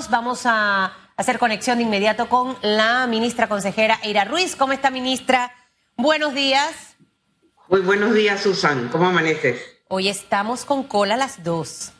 minutos 0.00 0.10
vamos 0.10 0.42
a 0.46 0.92
hacer 1.16 1.38
conexión 1.38 1.76
de 1.76 1.84
inmediato 1.84 2.28
con 2.28 2.56
la 2.62 3.06
ministra 3.06 3.48
consejera 3.48 3.98
Eira 4.02 4.24
Ruiz. 4.24 4.56
¿Cómo 4.56 4.72
está, 4.72 4.90
ministra? 4.90 5.52
Buenos 5.96 6.32
días. 6.32 6.96
Muy 7.68 7.80
buenos 7.80 8.14
días, 8.14 8.40
Susan. 8.40 8.88
¿Cómo 8.90 9.08
amaneces? 9.08 9.60
Hoy 9.88 10.08
estamos 10.08 10.64
con 10.64 10.84
cola 10.84 11.16
las 11.16 11.42
dos. 11.44 11.92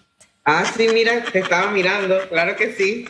Ah, 0.45 0.65
sí, 0.65 0.89
mira, 0.95 1.25
te 1.25 1.41
estaba 1.41 1.71
mirando, 1.73 2.27
claro 2.29 2.57
que 2.57 2.75
sí. 2.75 3.07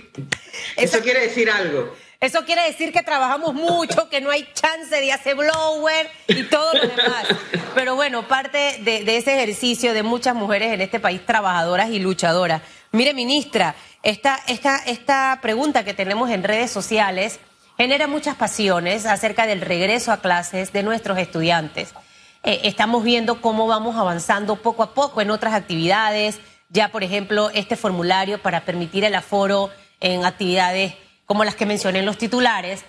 Eso, 0.76 1.00
quiere 1.00 1.20
decir 1.20 1.48
algo. 1.50 1.94
Eso 2.18 2.44
quiere 2.44 2.62
decir 2.62 2.92
que 2.92 3.02
trabajamos 3.02 3.54
mucho, 3.54 4.08
que 4.08 4.20
no 4.20 4.30
hay 4.30 4.48
chance 4.52 4.94
de 4.94 5.12
hacer 5.12 5.36
blower 5.36 6.10
y 6.26 6.42
todo 6.44 6.74
lo 6.74 6.80
demás. 6.80 7.26
Pero 7.74 7.94
bueno, 7.94 8.26
parte 8.26 8.78
de, 8.80 9.04
de 9.04 9.16
ese 9.16 9.34
ejercicio 9.34 9.94
de 9.94 10.02
muchas 10.02 10.34
mujeres 10.34 10.72
en 10.72 10.80
este 10.80 10.98
país 10.98 11.24
trabajadoras 11.24 11.90
y 11.90 12.00
luchadoras. 12.00 12.62
Mire, 12.92 13.14
ministra, 13.14 13.76
esta, 14.02 15.38
pregunta 15.42 15.84
que 15.84 15.94
tenemos 15.94 16.30
en 16.30 16.42
redes 16.42 16.70
sociales 16.70 17.40
genera 17.76 18.06
muchas 18.06 18.36
pasiones 18.36 19.06
acerca 19.06 19.46
del 19.46 19.60
regreso 19.60 20.12
a 20.12 20.20
clases 20.20 20.72
de 20.72 20.82
nuestros 20.82 21.18
estudiantes. 21.18 21.94
Eh, 22.42 22.60
estamos 22.64 23.04
viendo 23.04 23.40
cómo 23.40 23.66
vamos 23.66 23.96
avanzando 23.96 24.56
poco 24.56 24.82
a 24.82 24.94
poco 24.94 25.20
en 25.20 25.30
otras 25.30 25.54
actividades. 25.54 26.40
Ya, 26.68 26.88
por 26.88 27.04
ejemplo, 27.04 27.50
este 27.50 27.76
formulario 27.76 28.40
para 28.40 28.64
permitir 28.64 29.04
el 29.04 29.14
aforo 29.14 29.70
en 30.00 30.24
actividades 30.24 30.94
como 31.26 31.44
las 31.44 31.54
que 31.54 31.66
mencioné 31.66 32.00
en 32.00 32.06
los 32.06 32.18
titulares. 32.18 32.84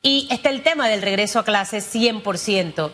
Y 0.00 0.28
está 0.30 0.50
el 0.50 0.62
tema 0.62 0.88
del 0.88 1.02
regreso 1.02 1.38
a 1.38 1.44
clases 1.44 1.92
100%. 1.94 2.92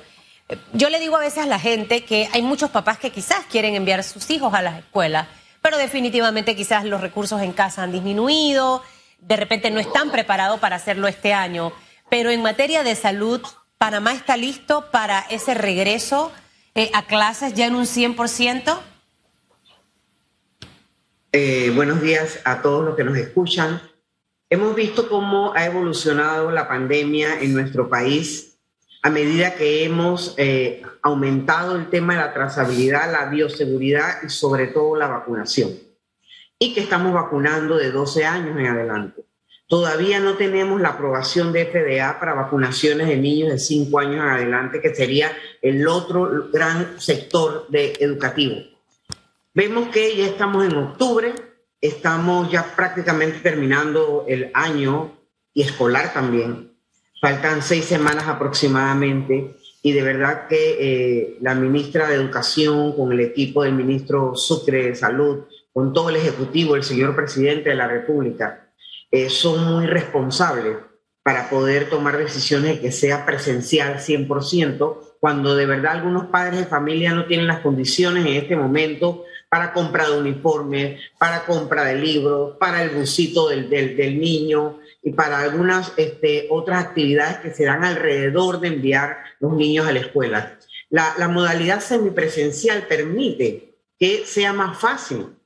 Yo 0.72 0.88
le 0.88 0.98
digo 0.98 1.16
a 1.16 1.20
veces 1.20 1.44
a 1.44 1.46
la 1.46 1.58
gente 1.58 2.04
que 2.04 2.28
hay 2.32 2.42
muchos 2.42 2.70
papás 2.70 2.98
que 2.98 3.10
quizás 3.10 3.44
quieren 3.50 3.74
enviar 3.74 4.00
a 4.00 4.02
sus 4.02 4.30
hijos 4.30 4.54
a 4.54 4.62
las 4.62 4.78
escuelas, 4.78 5.28
pero 5.68 5.76
definitivamente 5.76 6.56
quizás 6.56 6.86
los 6.86 7.02
recursos 7.02 7.42
en 7.42 7.52
casa 7.52 7.82
han 7.82 7.92
disminuido, 7.92 8.82
de 9.18 9.36
repente 9.36 9.70
no 9.70 9.78
están 9.78 10.10
preparados 10.10 10.58
para 10.60 10.76
hacerlo 10.76 11.06
este 11.08 11.34
año. 11.34 11.74
Pero 12.08 12.30
en 12.30 12.40
materia 12.40 12.82
de 12.82 12.94
salud, 12.94 13.42
¿Panamá 13.76 14.14
está 14.14 14.38
listo 14.38 14.90
para 14.90 15.26
ese 15.28 15.52
regreso 15.52 16.32
eh, 16.74 16.90
a 16.94 17.04
clases 17.04 17.52
ya 17.52 17.66
en 17.66 17.74
un 17.74 17.84
100%? 17.84 18.78
Eh, 21.32 21.70
buenos 21.76 22.00
días 22.00 22.40
a 22.46 22.62
todos 22.62 22.82
los 22.82 22.96
que 22.96 23.04
nos 23.04 23.18
escuchan. 23.18 23.82
Hemos 24.48 24.74
visto 24.74 25.06
cómo 25.10 25.52
ha 25.54 25.66
evolucionado 25.66 26.50
la 26.50 26.66
pandemia 26.66 27.42
en 27.42 27.52
nuestro 27.52 27.90
país 27.90 28.47
a 29.02 29.10
medida 29.10 29.54
que 29.54 29.84
hemos 29.84 30.34
eh, 30.36 30.82
aumentado 31.02 31.76
el 31.76 31.88
tema 31.88 32.14
de 32.14 32.20
la 32.20 32.34
trazabilidad, 32.34 33.12
la 33.12 33.26
bioseguridad 33.26 34.22
y 34.22 34.28
sobre 34.28 34.68
todo 34.68 34.96
la 34.96 35.06
vacunación. 35.06 35.70
Y 36.58 36.74
que 36.74 36.80
estamos 36.80 37.12
vacunando 37.12 37.76
de 37.76 37.90
12 37.90 38.24
años 38.24 38.58
en 38.58 38.66
adelante. 38.66 39.22
Todavía 39.68 40.18
no 40.18 40.34
tenemos 40.34 40.80
la 40.80 40.90
aprobación 40.90 41.52
de 41.52 41.66
FDA 41.66 42.18
para 42.18 42.32
vacunaciones 42.32 43.06
de 43.06 43.18
niños 43.18 43.50
de 43.50 43.58
5 43.58 43.98
años 43.98 44.14
en 44.14 44.30
adelante, 44.30 44.80
que 44.80 44.94
sería 44.94 45.30
el 45.60 45.86
otro 45.86 46.48
gran 46.50 46.98
sector 46.98 47.66
de 47.68 47.92
educativo. 48.00 48.56
Vemos 49.52 49.88
que 49.88 50.16
ya 50.16 50.24
estamos 50.24 50.64
en 50.64 50.74
octubre, 50.74 51.34
estamos 51.80 52.50
ya 52.50 52.74
prácticamente 52.74 53.40
terminando 53.40 54.24
el 54.26 54.50
año 54.54 55.18
y 55.52 55.62
escolar 55.62 56.14
también. 56.14 56.72
Faltan 57.20 57.62
seis 57.62 57.84
semanas 57.84 58.28
aproximadamente 58.28 59.56
y 59.82 59.92
de 59.92 60.02
verdad 60.02 60.46
que 60.46 60.76
eh, 60.78 61.38
la 61.40 61.54
ministra 61.54 62.08
de 62.08 62.14
Educación 62.14 62.92
con 62.92 63.12
el 63.12 63.20
equipo 63.20 63.62
del 63.62 63.74
ministro 63.74 64.36
Sucre 64.36 64.84
de 64.84 64.94
Salud, 64.94 65.44
con 65.72 65.92
todo 65.92 66.10
el 66.10 66.16
Ejecutivo, 66.16 66.76
el 66.76 66.84
señor 66.84 67.16
presidente 67.16 67.70
de 67.70 67.76
la 67.76 67.88
República, 67.88 68.68
eh, 69.10 69.30
son 69.30 69.64
muy 69.64 69.86
responsables 69.86 70.76
para 71.22 71.50
poder 71.50 71.90
tomar 71.90 72.16
decisiones 72.16 72.76
de 72.76 72.80
que 72.80 72.92
sea 72.92 73.26
presencial 73.26 73.98
100%, 73.98 74.96
cuando 75.20 75.54
de 75.56 75.66
verdad 75.66 75.92
algunos 75.92 76.26
padres 76.26 76.58
de 76.58 76.66
familia 76.66 77.12
no 77.12 77.26
tienen 77.26 77.46
las 77.46 77.60
condiciones 77.60 78.26
en 78.26 78.34
este 78.34 78.56
momento 78.56 79.24
para 79.48 79.72
compra 79.72 80.08
de 80.08 80.18
uniformes, 80.18 81.00
para 81.18 81.44
compra 81.44 81.84
de 81.84 81.96
libros, 81.96 82.56
para 82.58 82.82
el 82.82 82.90
busito 82.90 83.48
del, 83.48 83.68
del, 83.68 84.20
niño 84.20 84.78
y 85.02 85.12
para 85.12 85.40
algunas 85.40 85.92
este, 85.96 86.46
otras 86.50 86.84
actividades 86.84 87.38
que 87.38 87.50
se 87.50 87.64
dan 87.64 87.84
alrededor 87.84 88.60
de 88.60 88.68
enviar 88.68 89.18
los 89.40 89.54
niños 89.54 89.86
a 89.86 89.92
la 89.92 90.00
escuela. 90.00 90.58
La, 90.90 91.14
la 91.18 91.28
modalidad 91.28 91.80
semipresencial 91.80 92.86
permite 92.86 93.74
que 93.98 94.24
sea 94.26 94.52
más 94.52 94.78
fácil 94.78 95.38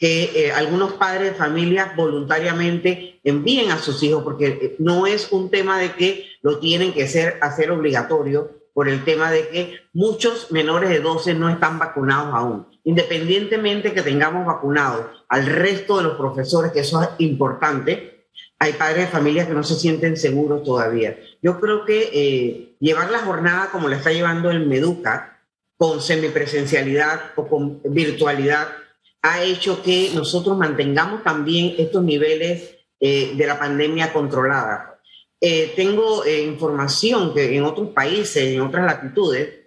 que 0.00 0.30
eh, 0.34 0.52
algunos 0.52 0.94
padres 0.94 1.32
de 1.32 1.38
familia 1.38 1.92
voluntariamente 1.94 3.20
envíen 3.22 3.70
a 3.70 3.78
sus 3.78 4.02
hijos, 4.02 4.24
porque 4.24 4.46
eh, 4.46 4.76
no 4.78 5.06
es 5.06 5.30
un 5.30 5.50
tema 5.50 5.78
de 5.78 5.92
que 5.92 6.26
lo 6.40 6.58
tienen 6.58 6.94
que 6.94 7.04
hacer, 7.04 7.38
hacer 7.42 7.70
obligatorio, 7.70 8.50
por 8.74 8.88
el 8.88 9.04
tema 9.04 9.30
de 9.30 9.48
que 9.48 9.80
muchos 9.92 10.50
menores 10.52 10.90
de 10.90 11.00
12 11.00 11.34
no 11.34 11.48
están 11.48 11.78
vacunados 11.78 12.34
aún. 12.34 12.66
Independientemente 12.84 13.92
que 13.92 14.02
tengamos 14.02 14.46
vacunados 14.46 15.06
al 15.28 15.46
resto 15.46 15.98
de 15.98 16.04
los 16.04 16.16
profesores, 16.16 16.72
que 16.72 16.80
eso 16.80 17.02
es 17.02 17.08
importante, 17.18 18.26
hay 18.58 18.74
padres 18.74 19.06
de 19.06 19.12
familia 19.12 19.46
que 19.46 19.54
no 19.54 19.62
se 19.62 19.74
sienten 19.74 20.16
seguros 20.16 20.62
todavía. 20.62 21.18
Yo 21.42 21.58
creo 21.60 21.84
que 21.84 22.10
eh, 22.12 22.76
llevar 22.78 23.10
la 23.10 23.20
jornada 23.20 23.70
como 23.70 23.88
la 23.88 23.96
está 23.96 24.12
llevando 24.12 24.50
el 24.50 24.66
Meduca, 24.66 25.38
con 25.76 26.02
semipresencialidad 26.02 27.32
o 27.36 27.48
con 27.48 27.80
virtualidad, 27.82 28.68
ha 29.22 29.42
hecho 29.42 29.82
que 29.82 30.10
nosotros 30.14 30.58
mantengamos 30.58 31.22
también 31.22 31.74
estos 31.78 32.04
niveles 32.04 32.76
eh, 33.00 33.32
de 33.34 33.46
la 33.46 33.58
pandemia 33.58 34.12
controlada. 34.12 34.89
Eh, 35.40 35.72
tengo 35.74 36.24
eh, 36.24 36.42
información 36.42 37.32
que 37.32 37.56
en 37.56 37.64
otros 37.64 37.88
países, 37.90 38.44
en 38.44 38.60
otras 38.60 38.84
latitudes, 38.84 39.60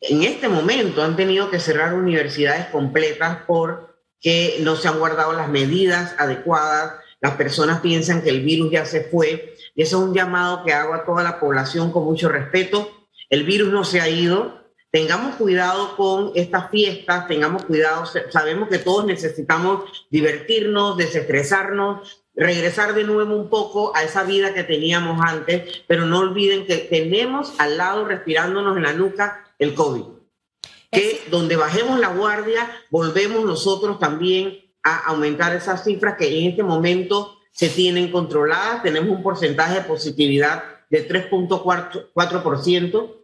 en 0.00 0.22
este 0.22 0.48
momento 0.48 1.02
han 1.02 1.16
tenido 1.16 1.50
que 1.50 1.58
cerrar 1.58 1.94
universidades 1.94 2.66
completas 2.66 3.38
porque 3.46 4.58
no 4.60 4.76
se 4.76 4.88
han 4.88 4.98
guardado 4.98 5.32
las 5.32 5.48
medidas 5.48 6.14
adecuadas. 6.18 6.94
Las 7.20 7.34
personas 7.34 7.80
piensan 7.80 8.22
que 8.22 8.30
el 8.30 8.42
virus 8.42 8.70
ya 8.70 8.84
se 8.84 9.02
fue. 9.04 9.54
Y 9.74 9.82
eso 9.82 9.98
es 9.98 10.08
un 10.08 10.14
llamado 10.14 10.64
que 10.64 10.72
hago 10.72 10.94
a 10.94 11.04
toda 11.04 11.22
la 11.22 11.40
población 11.40 11.90
con 11.90 12.04
mucho 12.04 12.28
respeto. 12.28 12.90
El 13.28 13.44
virus 13.44 13.72
no 13.72 13.82
se 13.84 14.00
ha 14.00 14.08
ido, 14.08 14.66
tengamos 14.92 15.34
cuidado 15.36 15.96
con 15.96 16.32
estas 16.36 16.70
fiestas, 16.70 17.26
tengamos 17.26 17.64
cuidado, 17.64 18.04
sabemos 18.30 18.68
que 18.68 18.78
todos 18.78 19.04
necesitamos 19.04 20.06
divertirnos, 20.10 20.96
desestresarnos, 20.96 22.25
regresar 22.36 22.94
de 22.94 23.04
nuevo 23.04 23.34
un 23.34 23.48
poco 23.48 23.96
a 23.96 24.04
esa 24.04 24.22
vida 24.22 24.54
que 24.54 24.62
teníamos 24.62 25.20
antes, 25.26 25.82
pero 25.86 26.04
no 26.04 26.20
olviden 26.20 26.66
que 26.66 26.76
tenemos 26.76 27.54
al 27.58 27.78
lado 27.78 28.04
respirándonos 28.04 28.76
en 28.76 28.82
la 28.82 28.92
nuca 28.92 29.44
el 29.58 29.74
COVID. 29.74 30.02
Que 30.92 31.22
donde 31.30 31.56
bajemos 31.56 31.98
la 31.98 32.08
guardia, 32.08 32.70
volvemos 32.90 33.44
nosotros 33.44 33.98
también 33.98 34.60
a 34.82 34.98
aumentar 35.06 35.56
esas 35.56 35.82
cifras 35.82 36.16
que 36.16 36.38
en 36.38 36.50
este 36.50 36.62
momento 36.62 37.38
se 37.50 37.70
tienen 37.70 38.12
controladas. 38.12 38.82
Tenemos 38.82 39.10
un 39.10 39.22
porcentaje 39.22 39.76
de 39.76 39.80
positividad 39.82 40.62
de 40.90 41.08
3.4%. 41.08 43.14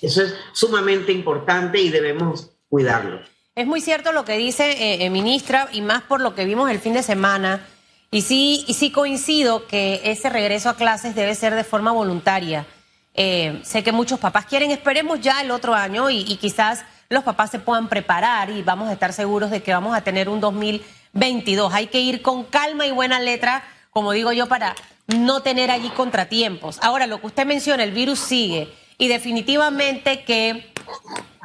Eso 0.00 0.22
es 0.22 0.34
sumamente 0.52 1.10
importante 1.10 1.80
y 1.80 1.88
debemos 1.88 2.50
cuidarlo. 2.68 3.20
Es 3.54 3.66
muy 3.66 3.80
cierto 3.80 4.12
lo 4.12 4.24
que 4.24 4.38
dice 4.38 4.70
eh, 4.70 5.04
eh, 5.04 5.10
ministra 5.10 5.68
y 5.72 5.80
más 5.80 6.02
por 6.02 6.20
lo 6.20 6.34
que 6.34 6.44
vimos 6.44 6.70
el 6.70 6.78
fin 6.78 6.94
de 6.94 7.02
semana. 7.02 7.66
Y 8.12 8.20
sí, 8.20 8.64
y 8.68 8.74
sí 8.74 8.90
coincido 8.90 9.66
que 9.66 10.02
ese 10.04 10.28
regreso 10.28 10.68
a 10.68 10.76
clases 10.76 11.14
debe 11.14 11.34
ser 11.34 11.54
de 11.54 11.64
forma 11.64 11.92
voluntaria. 11.92 12.66
Eh, 13.14 13.60
sé 13.64 13.82
que 13.82 13.90
muchos 13.90 14.20
papás 14.20 14.44
quieren, 14.44 14.70
esperemos 14.70 15.22
ya 15.22 15.40
el 15.40 15.50
otro 15.50 15.74
año 15.74 16.10
y, 16.10 16.24
quizás 16.36 16.84
los 17.08 17.24
papás 17.24 17.50
se 17.50 17.58
puedan 17.58 17.88
preparar 17.88 18.50
y 18.50 18.60
vamos 18.60 18.90
a 18.90 18.92
estar 18.92 19.14
seguros 19.14 19.50
de 19.50 19.62
que 19.62 19.72
vamos 19.72 19.96
a 19.96 20.02
tener 20.02 20.28
un 20.28 20.40
2022. 20.40 21.72
Hay 21.72 21.86
que 21.86 22.00
ir 22.00 22.20
con 22.20 22.44
calma 22.44 22.84
y 22.84 22.90
buena 22.90 23.18
letra, 23.18 23.64
como 23.90 24.12
digo 24.12 24.30
yo, 24.32 24.46
para 24.46 24.74
no 25.06 25.40
tener 25.40 25.70
allí 25.70 25.88
contratiempos. 25.88 26.78
Ahora, 26.82 27.06
lo 27.06 27.18
que 27.18 27.28
usted 27.28 27.46
menciona, 27.46 27.82
el 27.82 27.92
virus 27.92 28.18
sigue 28.18 28.68
y 28.98 29.08
definitivamente 29.08 30.22
que 30.24 30.50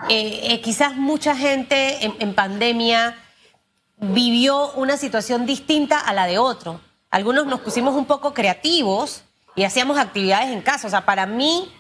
eh, 0.10 0.40
eh, 0.44 0.62
quizás 0.62 0.98
mucha 0.98 1.34
gente 1.34 2.12
en, 2.20 2.34
pandemia 2.34 3.16
vivió 3.98 4.72
una 4.74 4.98
situación 4.98 5.46
distinta 5.46 6.00
a 6.00 6.14
la 6.14 6.26
de 6.26 6.38
otro. 6.38 6.82
Algunos 7.10 7.46
nos 7.46 7.62
pusimos 7.62 7.96
un 7.96 8.06
poco 8.06 8.34
creativos 8.34 9.24
y 9.56 9.64
hacíamos 9.64 9.98
actividades 9.98 10.50
en 10.50 10.62
casa. 10.62 10.88
O 10.88 10.90
sea, 10.90 11.06
para 11.06 11.26
mí, 11.26 11.72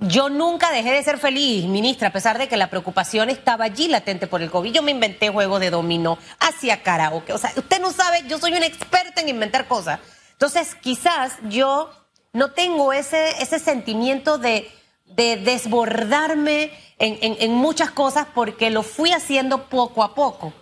yo 0.00 0.28
nunca 0.28 0.70
dejé 0.70 0.92
de 0.92 1.02
ser 1.02 1.18
feliz, 1.18 1.64
ministra, 1.66 2.08
a 2.08 2.12
pesar 2.12 2.38
de 2.38 2.46
que 2.46 2.56
la 2.56 2.70
preocupación 2.70 3.30
estaba 3.30 3.64
allí 3.64 3.88
latente 3.88 4.26
por 4.26 4.42
el 4.42 4.50
COVID. 4.50 4.72
Yo 4.72 4.82
me 4.82 4.92
inventé 4.92 5.28
juegos 5.30 5.60
de 5.60 5.70
dominó, 5.70 6.18
hacía 6.38 6.82
karaoke. 6.82 7.32
O 7.32 7.38
sea, 7.38 7.52
usted 7.56 7.80
no 7.80 7.90
sabe, 7.90 8.24
yo 8.28 8.38
soy 8.38 8.52
una 8.52 8.66
experta 8.66 9.20
en 9.20 9.28
inventar 9.28 9.66
cosas. 9.66 9.98
Entonces, 10.32 10.76
quizás 10.76 11.32
yo 11.48 11.90
no 12.32 12.52
tengo 12.52 12.92
ese, 12.92 13.42
ese 13.42 13.58
sentimiento 13.58 14.38
de, 14.38 14.70
desbordarme 15.06 16.70
en, 16.98 17.54
muchas 17.54 17.90
cosas 17.90 18.28
porque 18.32 18.70
lo 18.70 18.84
fui 18.84 19.10
haciendo 19.10 19.64
poco 19.64 20.04
a 20.04 20.14
poco. 20.14 20.52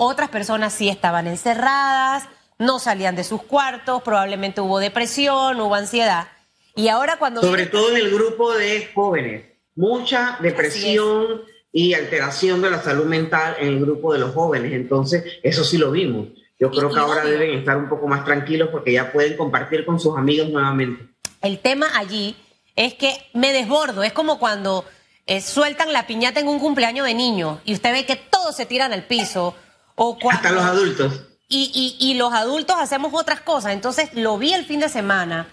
Otras 0.00 0.28
personas 0.28 0.72
sí 0.72 0.88
estaban 0.88 1.26
encerradas, 1.26 2.28
no 2.56 2.78
salían 2.78 3.16
de 3.16 3.24
sus 3.24 3.42
cuartos, 3.42 4.00
probablemente 4.02 4.60
hubo 4.60 4.78
depresión, 4.78 5.60
hubo 5.60 5.74
ansiedad. 5.74 6.28
Y 6.76 6.86
ahora 6.86 7.18
cuando... 7.18 7.42
Sobre 7.42 7.66
todo 7.66 7.90
en 7.90 7.96
el 7.96 8.10
grupo 8.12 8.54
de 8.54 8.88
jóvenes, 8.94 9.46
mucha 9.74 10.38
depresión 10.40 11.42
y 11.72 11.94
alteración 11.94 12.62
de 12.62 12.70
la 12.70 12.80
salud 12.80 13.06
mental 13.06 13.56
en 13.58 13.66
el 13.66 13.80
grupo 13.80 14.12
de 14.12 14.20
los 14.20 14.32
jóvenes. 14.34 14.72
Entonces, 14.72 15.24
eso 15.42 15.64
sí 15.64 15.78
lo 15.78 15.90
vimos. 15.90 16.28
Yo 16.60 16.70
creo 16.70 16.94
que 16.94 17.00
ahora 17.00 17.24
deben 17.24 17.58
estar 17.58 17.76
un 17.76 17.88
poco 17.88 18.06
más 18.06 18.24
tranquilos 18.24 18.68
porque 18.70 18.92
ya 18.92 19.10
pueden 19.10 19.36
compartir 19.36 19.84
con 19.84 19.98
sus 19.98 20.16
amigos 20.16 20.48
nuevamente. 20.48 21.08
El 21.42 21.58
tema 21.58 21.88
allí 21.96 22.36
es 22.76 22.94
que 22.94 23.16
me 23.34 23.52
desbordo. 23.52 24.04
Es 24.04 24.12
como 24.12 24.38
cuando 24.38 24.84
eh, 25.26 25.40
sueltan 25.40 25.92
la 25.92 26.06
piñata 26.06 26.38
en 26.38 26.46
un 26.46 26.60
cumpleaños 26.60 27.04
de 27.04 27.14
niño 27.14 27.60
y 27.64 27.74
usted 27.74 27.92
ve 27.92 28.06
que 28.06 28.14
todos 28.14 28.54
se 28.54 28.64
tiran 28.64 28.92
al 28.92 29.02
piso. 29.02 29.56
O 29.98 30.16
Hasta 30.30 30.50
los 30.50 30.64
adultos. 30.64 31.20
Y, 31.48 31.70
y, 32.00 32.10
y 32.10 32.14
los 32.14 32.32
adultos 32.32 32.76
hacemos 32.78 33.12
otras 33.12 33.40
cosas. 33.42 33.72
Entonces 33.72 34.10
lo 34.14 34.38
vi 34.38 34.54
el 34.54 34.64
fin 34.64 34.80
de 34.80 34.88
semana 34.88 35.48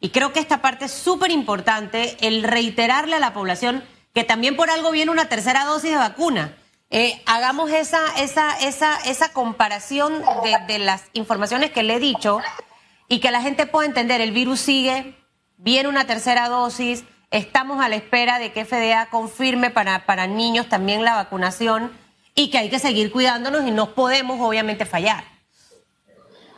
y 0.00 0.08
creo 0.08 0.32
que 0.32 0.40
esta 0.40 0.62
parte 0.62 0.86
es 0.86 0.92
súper 0.92 1.30
importante, 1.30 2.16
el 2.26 2.42
reiterarle 2.42 3.16
a 3.16 3.20
la 3.20 3.34
población 3.34 3.84
que 4.14 4.24
también 4.24 4.56
por 4.56 4.70
algo 4.70 4.90
viene 4.90 5.12
una 5.12 5.28
tercera 5.28 5.64
dosis 5.64 5.90
de 5.90 5.96
vacuna. 5.96 6.56
Eh, 6.88 7.22
hagamos 7.26 7.70
esa, 7.70 8.00
esa, 8.18 8.58
esa, 8.58 8.96
esa 9.04 9.32
comparación 9.32 10.22
de, 10.66 10.78
las 10.78 11.04
informaciones 11.12 11.70
que 11.70 11.84
le 11.84 11.94
he 11.94 12.00
dicho 12.00 12.40
y 13.08 13.20
que 13.20 13.30
la 13.30 13.42
gente 13.42 13.66
pueda 13.66 13.86
entender, 13.86 14.20
el 14.20 14.32
virus 14.32 14.60
sigue, 14.60 15.16
viene 15.56 15.88
una 15.88 16.06
tercera 16.06 16.48
dosis, 16.48 17.04
estamos 17.30 17.80
a 17.80 17.88
la 17.88 17.96
espera 17.96 18.40
de 18.40 18.52
que 18.52 18.64
FDA 18.64 19.06
confirme 19.10 19.70
para, 19.70 20.06
para 20.06 20.26
niños 20.26 20.68
también 20.68 21.04
la 21.04 21.14
vacunación 21.14 21.92
y 22.34 22.50
que 22.50 22.58
hay 22.58 22.70
que 22.70 22.78
seguir 22.78 23.10
cuidándonos 23.10 23.66
y 23.66 23.70
no 23.70 23.94
podemos 23.94 24.40
obviamente 24.40 24.84
fallar. 24.84 25.24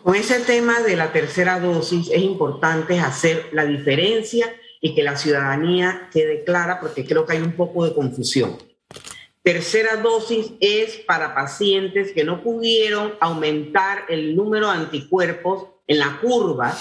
Con 0.02 0.16
ese 0.16 0.40
tema 0.40 0.80
de 0.80 0.96
la 0.96 1.12
tercera 1.12 1.60
dosis 1.60 2.10
es 2.10 2.22
importante 2.22 2.98
hacer 2.98 3.48
la 3.52 3.64
diferencia 3.64 4.52
y 4.80 4.94
que 4.96 5.04
la 5.04 5.16
ciudadanía 5.16 6.08
quede 6.12 6.42
clara 6.42 6.80
porque 6.80 7.04
creo 7.04 7.24
que 7.24 7.34
hay 7.34 7.42
un 7.42 7.52
poco 7.52 7.84
de 7.84 7.94
confusión. 7.94 8.58
Tercera 9.42 9.96
dosis 9.96 10.52
es 10.60 10.96
para 10.98 11.34
pacientes 11.34 12.12
que 12.12 12.24
no 12.24 12.42
pudieron 12.42 13.14
aumentar 13.20 14.04
el 14.08 14.34
número 14.34 14.70
de 14.70 14.78
anticuerpos 14.78 15.66
en 15.86 15.98
la 15.98 16.18
curva 16.20 16.76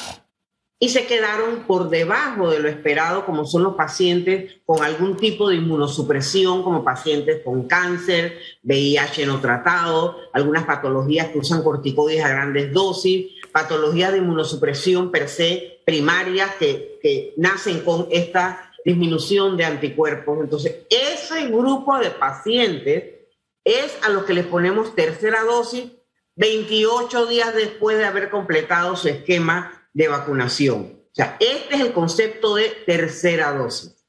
y 0.84 0.90
se 0.90 1.06
quedaron 1.06 1.68
por 1.68 1.90
debajo 1.90 2.50
de 2.50 2.58
lo 2.58 2.68
esperado, 2.68 3.24
como 3.24 3.46
son 3.46 3.62
los 3.62 3.76
pacientes 3.76 4.62
con 4.66 4.84
algún 4.84 5.16
tipo 5.16 5.48
de 5.48 5.58
inmunosupresión, 5.58 6.64
como 6.64 6.84
pacientes 6.84 7.44
con 7.44 7.68
cáncer, 7.68 8.40
VIH 8.64 9.28
no 9.28 9.40
tratado, 9.40 10.18
algunas 10.34 10.66
patologías 10.66 11.28
que 11.28 11.38
usan 11.38 11.62
corticoides 11.62 12.26
a 12.26 12.30
grandes 12.30 12.74
dosis, 12.74 13.28
patologías 13.52 14.12
de 14.12 14.18
inmunosupresión 14.18 15.12
per 15.12 15.30
se 15.30 15.82
primarias 15.86 16.56
que, 16.56 16.98
que 17.00 17.36
nacen 17.38 17.82
con 17.82 18.08
esta 18.10 18.74
disminución 18.84 19.58
de 19.58 19.66
anticuerpos. 19.66 20.40
Entonces, 20.42 20.88
ese 20.90 21.46
grupo 21.50 22.00
de 22.00 22.10
pacientes 22.10 23.04
es 23.64 24.00
a 24.02 24.10
los 24.10 24.24
que 24.24 24.34
les 24.34 24.48
ponemos 24.48 24.96
tercera 24.96 25.44
dosis 25.44 25.92
28 26.38 27.28
días 27.28 27.54
después 27.54 28.00
de 28.00 28.06
haber 28.06 28.32
completado 28.32 28.96
su 28.96 29.10
esquema 29.10 29.78
de 29.94 30.08
vacunación. 30.08 31.02
O 31.12 31.14
sea, 31.14 31.38
este 31.40 31.76
es 31.76 31.82
el 31.82 31.94
concepto 31.94 32.56
de 32.56 32.70
tercera 32.86 33.52
dosis. 33.52 34.06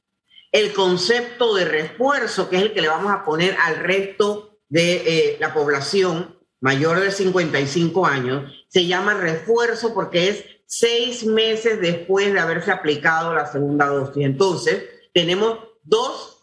El 0.51 0.71
concepto 0.73 1.55
de 1.55 1.65
refuerzo, 1.65 2.49
que 2.49 2.57
es 2.57 2.61
el 2.61 2.73
que 2.73 2.81
le 2.81 2.87
vamos 2.87 3.11
a 3.11 3.25
poner 3.25 3.57
al 3.59 3.77
resto 3.77 4.59
de 4.69 4.95
eh, 5.05 5.37
la 5.39 5.53
población 5.53 6.37
mayor 6.61 6.99
de 6.99 7.11
55 7.11 8.05
años, 8.05 8.65
se 8.69 8.85
llama 8.85 9.15
refuerzo 9.15 9.93
porque 9.93 10.29
es 10.29 10.45
seis 10.65 11.25
meses 11.25 11.81
después 11.81 12.33
de 12.33 12.39
haberse 12.39 12.71
aplicado 12.71 13.33
la 13.33 13.45
segunda 13.51 13.87
dosis. 13.87 14.23
Entonces, 14.25 14.83
tenemos 15.13 15.59
dos 15.83 16.37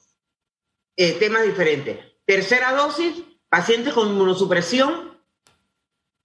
eh, 0.97 1.13
temas 1.13 1.45
diferentes. 1.45 1.99
Tercera 2.27 2.73
dosis, 2.73 3.23
pacientes 3.49 3.95
con 3.95 4.09
inmunosupresión, 4.09 5.19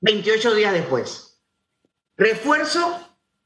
28 0.01 0.53
días 0.53 0.73
después. 0.73 1.41
Refuerzo, 2.17 3.04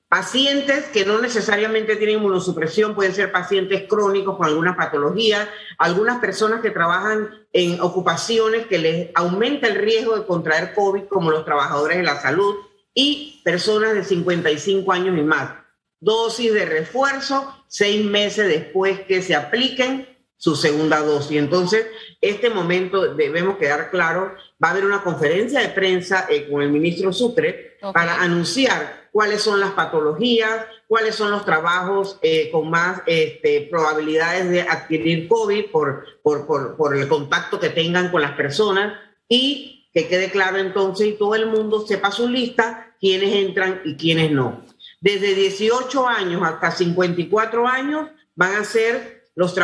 pacientes 0.10 0.86
que 0.86 1.06
no 1.06 1.22
necesariamente 1.22 1.96
tienen 1.96 2.18
inmunosupresión, 2.18 2.96
pueden 2.96 3.14
ser 3.14 3.32
pacientes 3.32 3.84
crónicos 3.88 4.38
con 4.38 4.48
alguna 4.48 4.76
patología, 4.76 5.48
algunas 5.78 6.20
personas 6.20 6.62
que 6.62 6.72
trabajan 6.72 7.48
en 7.54 7.80
ocupaciones 7.80 8.66
que 8.66 8.80
les 8.80 9.10
aumenta 9.14 9.68
el 9.68 9.76
riesgo 9.76 10.18
de 10.18 10.26
contraer 10.26 10.74
COVID, 10.74 11.04
como 11.04 11.30
los 11.30 11.46
trabajadores 11.46 11.98
de 11.98 12.04
la 12.04 12.20
salud, 12.20 12.56
y 12.94 13.40
personas 13.46 13.94
de 13.94 14.04
55 14.04 14.92
años 14.92 15.18
y 15.18 15.22
más. 15.22 15.54
Dosis 16.02 16.54
de 16.54 16.66
refuerzo 16.66 17.54
seis 17.68 18.04
meses 18.04 18.48
después 18.48 19.02
que 19.02 19.22
se 19.22 19.36
apliquen 19.36 20.08
su 20.38 20.56
segunda 20.56 21.02
dosis. 21.02 21.38
Entonces, 21.38 21.86
este 22.20 22.50
momento 22.50 23.14
debemos 23.14 23.58
quedar 23.58 23.92
claro, 23.92 24.34
va 24.64 24.70
a 24.70 24.72
haber 24.72 24.86
una 24.86 25.04
conferencia 25.04 25.60
de 25.60 25.70
prensa 25.70 26.26
eh, 26.30 26.50
con 26.50 26.62
el 26.62 26.72
ministro 26.72 27.14
Sucre 27.14 27.78
para 27.94 28.22
anunciar 28.22 28.99
cuáles 29.12 29.42
son 29.42 29.60
las 29.60 29.72
patologías, 29.72 30.66
cuáles 30.88 31.16
son 31.16 31.32
los 31.32 31.46
trabajos 31.46 32.18
eh, 32.22 32.50
con 32.52 32.70
más 32.70 33.02
este, 33.06 33.68
probabilidades 33.70 34.50
de 34.50 34.62
adquirir 34.62 35.28
COVID 35.28 35.66
por, 35.72 36.06
por, 36.22 36.46
por, 36.46 36.76
por 36.76 36.96
el 36.96 37.08
contacto 37.08 37.60
que 37.60 37.70
tengan 37.70 38.12
con 38.12 38.22
las 38.22 38.34
personas 38.34 38.98
y 39.28 39.90
que 39.94 40.08
quede 40.08 40.30
claro 40.30 40.58
entonces 40.58 41.08
y 41.08 41.14
todo 41.14 41.36
el 41.36 41.48
mundo 41.48 41.86
sepa 41.86 42.12
su 42.12 42.28
lista, 42.28 42.96
quiénes 43.00 43.34
entran 43.34 43.82
y 43.86 43.96
quiénes 43.96 44.32
no. 44.32 44.64
Desde 45.02 45.34
18 45.34 46.08
años 46.08 46.42
hasta 46.44 46.72
54 46.72 47.68
años 47.68 48.10
van 48.36 48.56
a 48.56 48.64
ser 48.64 49.26
los, 49.36 49.56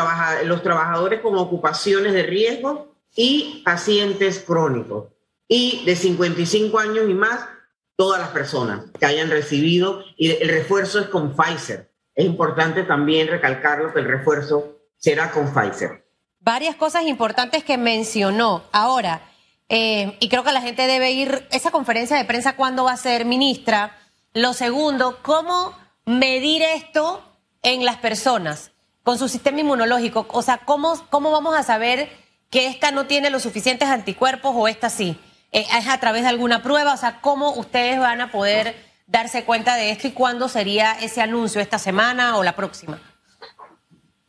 los 0.45 0.63
trabajadores 0.63 1.21
con 1.21 1.37
ocupaciones 1.37 2.13
de 2.13 2.23
riesgo 2.23 2.95
y 3.15 3.61
pacientes 3.63 4.39
crónicos. 4.39 5.05
Y 5.47 5.83
de 5.85 5.95
55 5.95 6.79
años 6.79 7.09
y 7.09 7.13
más, 7.13 7.47
todas 7.95 8.19
las 8.19 8.29
personas 8.29 8.81
que 8.99 9.05
hayan 9.05 9.29
recibido, 9.29 10.03
y 10.17 10.31
el 10.31 10.49
refuerzo 10.49 10.99
es 10.99 11.07
con 11.07 11.35
Pfizer. 11.35 11.91
Es 12.13 12.25
importante 12.25 12.83
también 12.83 13.27
recalcarlo 13.27 13.93
que 13.93 13.99
el 13.99 14.07
refuerzo 14.07 14.79
será 14.97 15.31
con 15.31 15.53
Pfizer. 15.53 16.05
Varias 16.39 16.75
cosas 16.75 17.03
importantes 17.03 17.63
que 17.63 17.77
mencionó. 17.77 18.63
Ahora, 18.71 19.21
eh, 19.67 20.15
y 20.19 20.29
creo 20.29 20.43
que 20.43 20.51
la 20.51 20.61
gente 20.61 20.87
debe 20.87 21.11
ir, 21.11 21.47
esa 21.51 21.71
conferencia 21.71 22.17
de 22.17 22.25
prensa, 22.25 22.55
¿cuándo 22.55 22.83
va 22.83 22.93
a 22.93 22.97
ser, 22.97 23.25
ministra? 23.25 23.97
Lo 24.33 24.53
segundo, 24.53 25.19
¿cómo 25.21 25.75
medir 26.05 26.61
esto 26.61 27.23
en 27.63 27.83
las 27.83 27.97
personas 27.97 28.71
con 29.03 29.17
su 29.17 29.27
sistema 29.27 29.61
inmunológico? 29.61 30.27
O 30.29 30.41
sea, 30.41 30.59
¿cómo, 30.59 30.95
cómo 31.09 31.31
vamos 31.31 31.55
a 31.55 31.63
saber 31.63 32.09
que 32.49 32.67
esta 32.67 32.91
no 32.91 33.07
tiene 33.07 33.29
los 33.29 33.43
suficientes 33.43 33.89
anticuerpos 33.89 34.53
o 34.55 34.67
esta 34.67 34.89
sí? 34.89 35.17
Eh, 35.55 35.65
¿Es 35.79 35.87
a 35.87 35.97
través 36.01 36.23
de 36.23 36.27
alguna 36.27 36.61
prueba? 36.61 36.93
O 36.93 36.97
sea, 36.97 37.21
¿cómo 37.21 37.53
ustedes 37.53 37.97
van 37.97 38.19
a 38.19 38.29
poder 38.29 38.75
darse 39.07 39.45
cuenta 39.45 39.77
de 39.77 39.89
esto 39.89 40.09
y 40.09 40.11
cuándo 40.11 40.49
sería 40.49 40.91
ese 41.01 41.21
anuncio, 41.21 41.61
esta 41.61 41.79
semana 41.79 42.37
o 42.37 42.43
la 42.43 42.57
próxima? 42.57 42.99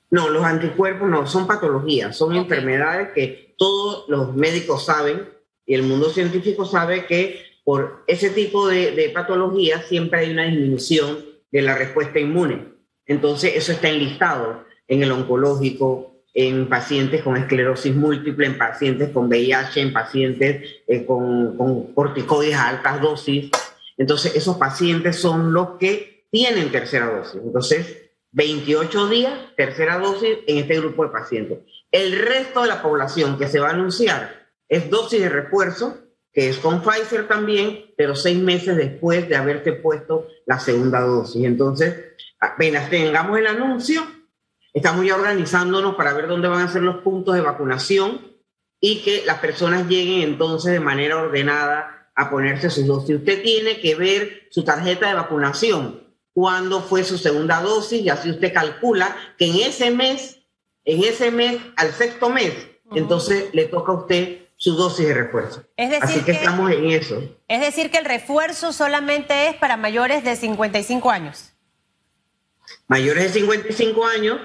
No, 0.08 0.28
los 0.28 0.44
anticuerpos 0.44 1.08
no, 1.08 1.26
son 1.26 1.48
patologías, 1.48 2.16
son 2.16 2.36
enfermedades 2.36 3.08
que 3.12 3.56
todos 3.58 4.08
los 4.08 4.36
médicos 4.36 4.84
saben 4.84 5.28
y 5.66 5.74
el 5.74 5.82
mundo 5.82 6.10
científico 6.10 6.64
sabe 6.64 7.06
que 7.06 7.44
por 7.64 8.04
ese 8.06 8.30
tipo 8.30 8.68
de, 8.68 8.92
de 8.92 9.08
patologías 9.08 9.84
siempre 9.88 10.20
hay 10.20 10.30
una 10.30 10.44
disminución 10.44 11.24
de 11.50 11.62
la 11.62 11.74
respuesta 11.74 12.20
inmune. 12.20 12.68
Entonces, 13.04 13.56
eso 13.56 13.72
está 13.72 13.88
enlistado 13.88 14.64
en 14.86 15.02
el 15.02 15.10
oncológico, 15.10 16.15
en 16.38 16.68
pacientes 16.68 17.22
con 17.22 17.38
esclerosis 17.38 17.96
múltiple, 17.96 18.46
en 18.46 18.58
pacientes 18.58 19.08
con 19.08 19.26
VIH, 19.28 19.80
en 19.80 19.92
pacientes 19.94 20.82
eh, 20.86 21.06
con, 21.06 21.56
con 21.56 21.94
corticoides 21.94 22.54
a 22.54 22.68
altas 22.68 23.00
dosis. 23.00 23.50
Entonces, 23.96 24.36
esos 24.36 24.58
pacientes 24.58 25.16
son 25.16 25.54
los 25.54 25.78
que 25.78 26.26
tienen 26.30 26.70
tercera 26.70 27.06
dosis. 27.06 27.40
Entonces, 27.42 28.10
28 28.32 29.08
días, 29.08 29.32
tercera 29.56 29.98
dosis 29.98 30.36
en 30.46 30.58
este 30.58 30.78
grupo 30.78 31.04
de 31.04 31.10
pacientes. 31.10 31.58
El 31.90 32.12
resto 32.12 32.60
de 32.60 32.68
la 32.68 32.82
población 32.82 33.38
que 33.38 33.48
se 33.48 33.58
va 33.58 33.68
a 33.68 33.72
anunciar 33.72 34.46
es 34.68 34.90
dosis 34.90 35.22
de 35.22 35.30
refuerzo, 35.30 35.96
que 36.34 36.50
es 36.50 36.58
con 36.58 36.82
Pfizer 36.82 37.28
también, 37.28 37.94
pero 37.96 38.14
seis 38.14 38.36
meses 38.36 38.76
después 38.76 39.26
de 39.26 39.36
haberte 39.36 39.72
puesto 39.72 40.28
la 40.44 40.60
segunda 40.60 41.00
dosis. 41.00 41.46
Entonces, 41.46 41.94
apenas 42.38 42.90
tengamos 42.90 43.38
el 43.38 43.46
anuncio, 43.46 44.02
estamos 44.76 45.06
ya 45.06 45.14
organizándonos 45.14 45.94
para 45.94 46.12
ver 46.12 46.28
dónde 46.28 46.48
van 46.48 46.60
a 46.60 46.70
ser 46.70 46.82
los 46.82 46.98
puntos 46.98 47.34
de 47.34 47.40
vacunación 47.40 48.36
y 48.78 49.00
que 49.00 49.24
las 49.24 49.38
personas 49.38 49.88
lleguen 49.88 50.20
entonces 50.20 50.70
de 50.70 50.80
manera 50.80 51.16
ordenada 51.16 52.10
a 52.14 52.28
ponerse 52.28 52.68
sus 52.68 52.86
dosis. 52.86 53.16
Usted 53.16 53.42
tiene 53.42 53.80
que 53.80 53.94
ver 53.94 54.48
su 54.50 54.64
tarjeta 54.64 55.08
de 55.08 55.14
vacunación 55.14 56.04
cuándo 56.34 56.82
fue 56.82 57.04
su 57.04 57.16
segunda 57.16 57.62
dosis 57.62 58.02
y 58.02 58.10
así 58.10 58.30
usted 58.30 58.52
calcula 58.52 59.16
que 59.38 59.46
en 59.46 59.56
ese 59.60 59.90
mes, 59.90 60.40
en 60.84 61.04
ese 61.04 61.30
mes, 61.30 61.56
al 61.76 61.92
sexto 61.92 62.28
mes, 62.28 62.52
entonces 62.94 63.48
le 63.54 63.64
toca 63.64 63.92
a 63.92 63.94
usted 63.94 64.40
su 64.56 64.74
dosis 64.76 65.06
de 65.08 65.14
refuerzo. 65.14 65.64
Es 65.78 65.88
decir 65.88 66.04
Así 66.04 66.20
que, 66.20 66.32
estamos 66.32 66.70
en 66.70 66.90
eso. 66.90 67.22
Es 67.48 67.60
decir, 67.62 67.90
que 67.90 67.96
el 67.96 68.04
refuerzo 68.04 68.74
solamente 68.74 69.48
es 69.48 69.56
para 69.56 69.78
mayores 69.78 70.22
de 70.22 70.36
55 70.36 71.10
años. 71.10 71.54
Mayores 72.88 73.32
de 73.32 73.40
55 73.40 74.06
años, 74.06 74.38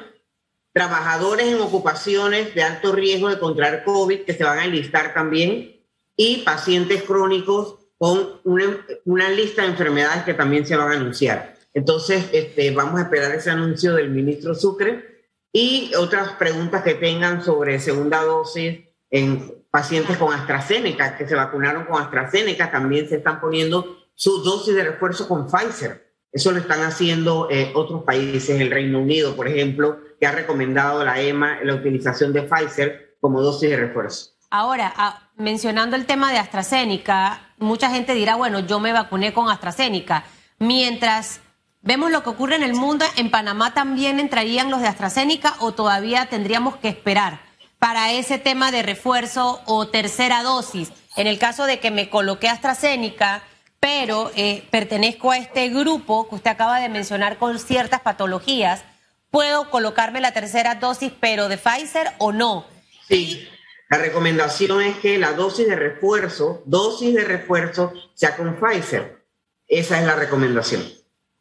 trabajadores 0.74 1.48
en 1.48 1.62
ocupaciones 1.62 2.56
de 2.56 2.64
alto 2.64 2.92
riesgo 2.92 3.30
de 3.30 3.40
contraer 3.40 3.84
COVID 3.84 4.22
que 4.22 4.34
se 4.34 4.44
van 4.44 4.60
a 4.60 4.66
enlistar 4.66 5.14
también 5.14 5.82
y 6.16 6.38
pacientes 6.38 7.04
crónicos 7.04 7.78
con 7.98 8.42
una, 8.46 9.30
lista 9.30 9.62
de 9.62 9.70
enfermedades 9.70 10.24
que 10.24 10.34
también 10.34 10.66
se 10.66 10.76
van 10.76 10.92
a 10.92 10.96
anunciar. 10.96 11.56
Entonces, 11.74 12.30
este, 12.34 12.72
vamos 12.72 13.00
a 13.00 13.04
esperar 13.04 13.32
ese 13.32 13.52
anuncio 13.52 13.94
del 13.94 14.10
ministro 14.10 14.56
Sucre 14.56 15.28
y 15.54 15.94
otras 15.96 16.34
preguntas 16.34 16.84
que 16.84 16.96
tengan 16.96 17.44
sobre 17.44 17.80
segunda 17.80 18.24
dosis 18.24 18.80
en 19.10 19.54
pacientes 19.70 20.18
con 20.18 20.34
AstraZeneca, 20.34 21.18
que 21.18 21.28
se 21.28 21.36
vacunaron 21.36 21.86
con 21.86 22.02
AstraZeneca, 22.02 22.72
también 22.72 23.08
se 23.08 23.18
están 23.18 23.40
poniendo 23.40 23.98
su 24.16 24.42
dosis 24.44 24.74
de 24.74 24.84
refuerzo 24.84 25.28
con 25.28 25.48
Pfizer. 25.48 26.12
Eso 26.32 26.52
lo 26.52 26.60
están 26.60 26.82
haciendo 26.82 27.50
eh, 27.52 27.72
otros 27.76 28.04
países, 28.04 28.60
el 28.60 28.72
Reino 28.72 29.00
Unido, 29.00 29.36
por 29.36 29.48
ejemplo, 29.48 30.00
que 30.22 30.28
ha 30.28 30.32
recomendado 30.32 31.04
la 31.04 31.20
EMA 31.20 31.62
la 31.64 31.74
utilización 31.74 32.32
de 32.32 32.44
Pfizer 32.44 33.18
como 33.20 33.42
dosis 33.42 33.72
de 33.72 33.76
refuerzo. 33.76 34.30
Ahora, 34.52 34.94
ah, 34.96 35.30
mencionando 35.36 35.96
el 35.96 36.06
tema 36.06 36.32
de 36.32 36.38
AstraZeneca, 36.38 37.54
mucha 37.58 37.90
gente 37.90 38.14
dirá, 38.14 38.36
bueno, 38.36 38.60
yo 38.60 38.80
me 38.80 38.94
vacuné 38.94 39.34
con 39.34 39.50
AstraZeneca. 39.50 40.24
Mientras 40.60 41.42
vemos 41.82 42.12
lo 42.12 42.22
que 42.22 42.30
ocurre 42.30 42.56
en 42.56 42.62
el 42.62 42.76
mundo, 42.76 43.04
¿en 43.18 43.32
Panamá 43.32 43.74
también 43.74 44.20
entrarían 44.20 44.70
los 44.70 44.82
de 44.82 44.90
AstraZeneca 44.90 45.56
o 45.60 45.72
todavía 45.72 46.28
tendríamos 46.28 46.76
que 46.76 46.90
esperar 46.90 47.40
para 47.80 48.12
ese 48.12 48.38
tema 48.38 48.72
de 48.72 48.84
refuerzo 48.84 49.62
o 49.66 49.88
tercera 49.88 50.44
dosis? 50.44 50.94
En 51.16 51.26
el 51.26 51.40
caso 51.40 51.66
de 51.66 51.80
que 51.80 51.90
me 51.90 52.12
coloqué 52.12 52.48
AstraZeneca, 52.48 53.42
pero 53.80 54.30
eh, 54.36 54.68
pertenezco 54.70 55.32
a 55.32 55.38
este 55.38 55.70
grupo 55.70 56.30
que 56.30 56.36
usted 56.36 56.52
acaba 56.52 56.80
de 56.80 56.90
mencionar 56.90 57.38
con 57.38 57.58
ciertas 57.58 58.02
patologías, 58.02 58.84
¿puedo 59.32 59.70
colocarme 59.72 60.22
la 60.22 60.34
tercera 60.34 60.76
dosis, 60.76 61.12
pero 61.20 61.50
de 61.50 61.58
Pfizer 61.58 62.12
o 62.20 62.32
no? 62.32 62.68
Sí. 63.08 63.48
La 63.90 63.98
recomendación 63.98 64.82
es 64.82 64.98
que 65.00 65.18
la 65.18 65.34
dosis 65.34 65.68
de 65.68 65.76
refuerzo, 65.76 66.62
dosis 66.66 67.14
de 67.14 67.26
refuerzo, 67.26 67.92
sea 68.14 68.38
con 68.38 68.56
Pfizer. 68.56 69.26
Esa 69.68 70.00
es 70.00 70.06
la 70.06 70.16
recomendación. 70.16 70.82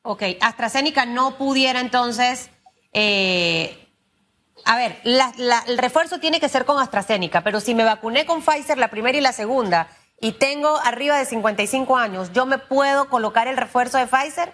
Ok, 0.02 0.22
AstraZeneca 0.40 1.04
no 1.04 1.36
pudiera 1.36 1.80
entonces... 1.80 2.50
Eh, 2.92 3.76
a 4.64 4.76
ver, 4.76 5.00
el 5.04 5.78
refuerzo 5.78 6.18
tiene 6.18 6.40
que 6.40 6.48
ser 6.48 6.64
con 6.64 6.80
AstraZeneca, 6.80 7.42
pero 7.42 7.60
si 7.60 7.74
me 7.74 7.84
vacuné 7.84 8.26
con 8.26 8.42
Pfizer 8.42 8.78
la 8.78 8.90
primera 8.90 9.16
y 9.16 9.20
la 9.20 9.32
segunda 9.32 9.88
y 10.20 10.32
tengo 10.32 10.78
arriba 10.84 11.16
de 11.18 11.24
55 11.24 11.96
años, 11.96 12.32
¿yo 12.32 12.46
me 12.46 12.58
puedo 12.58 13.08
colocar 13.08 13.48
el 13.48 13.56
refuerzo 13.56 13.96
de 13.96 14.06
Pfizer? 14.06 14.52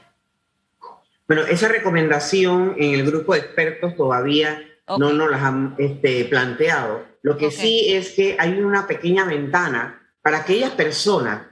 Bueno, 1.29 1.43
esa 1.43 1.69
recomendación 1.69 2.75
en 2.79 2.95
el 2.95 3.05
grupo 3.05 3.35
de 3.35 3.41
expertos 3.41 3.97
todavía 3.97 4.63
no 4.99 5.13
nos 5.13 5.31
las 5.31 5.43
han 5.43 5.75
este, 5.79 6.25
planteado. 6.27 7.05
Lo 7.23 7.37
que 7.37 7.51
sí 7.51 7.87
es 7.89 8.13
que 8.13 8.37
hay 8.39 8.61
una 8.61 8.87
pequeña 8.87 9.25
ventana 9.25 10.03
para 10.23 10.39
aquellas 10.39 10.71
personas 10.73 11.43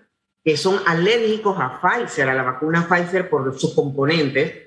que 0.44 0.56
son 0.56 0.80
alérgicos 0.86 1.56
a 1.58 1.80
Pfizer, 1.80 2.28
a 2.28 2.34
la 2.34 2.42
vacuna 2.42 2.86
Pfizer 2.88 3.28
por 3.28 3.58
sus 3.58 3.74
componentes, 3.74 4.64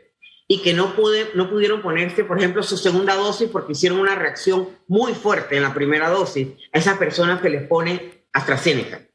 y 0.48 0.62
que 0.62 0.74
no, 0.74 0.96
pude, 0.96 1.30
no 1.36 1.50
pudieron 1.50 1.82
ponerse, 1.82 2.24
por 2.24 2.38
ejemplo, 2.38 2.64
su 2.64 2.78
segunda 2.78 3.16
dosis 3.16 3.50
porque 3.50 3.74
hicieron 3.74 4.00
una 4.00 4.16
reacción 4.16 4.70
muy 4.88 5.14
fuerte 5.14 5.58
en 5.58 5.64
la 5.64 5.74
primera 5.74 6.10
dosis, 6.10 6.48
a 6.72 6.80
esas 6.80 6.98
personas 6.98 7.42
que 7.42 7.50
les 7.50 7.68
pone 7.68 8.26
AstraZeneca. 8.34 9.07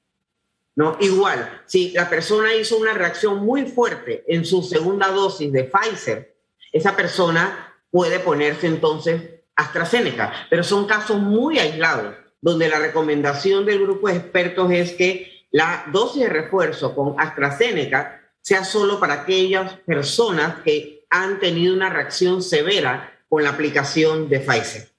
¿No? 0.74 0.96
Igual, 1.00 1.62
si 1.66 1.90
la 1.90 2.08
persona 2.08 2.54
hizo 2.54 2.78
una 2.78 2.94
reacción 2.94 3.44
muy 3.44 3.66
fuerte 3.66 4.24
en 4.26 4.44
su 4.44 4.62
segunda 4.62 5.08
dosis 5.08 5.52
de 5.52 5.64
Pfizer, 5.64 6.34
esa 6.72 6.96
persona 6.96 7.74
puede 7.90 8.20
ponerse 8.20 8.66
entonces 8.66 9.22
AstraZeneca, 9.54 10.32
pero 10.48 10.64
son 10.64 10.86
casos 10.86 11.18
muy 11.18 11.58
aislados, 11.58 12.14
donde 12.40 12.68
la 12.68 12.78
recomendación 12.78 13.66
del 13.66 13.82
grupo 13.82 14.08
de 14.08 14.16
expertos 14.16 14.70
es 14.72 14.92
que 14.92 15.46
la 15.50 15.84
dosis 15.92 16.22
de 16.22 16.28
refuerzo 16.30 16.94
con 16.94 17.20
AstraZeneca 17.20 18.22
sea 18.40 18.64
solo 18.64 18.98
para 18.98 19.22
aquellas 19.22 19.74
personas 19.80 20.62
que 20.64 21.04
han 21.10 21.38
tenido 21.38 21.74
una 21.74 21.90
reacción 21.90 22.42
severa 22.42 23.12
con 23.28 23.42
la 23.42 23.50
aplicación 23.50 24.28
de 24.28 24.40
Pfizer. 24.40 24.91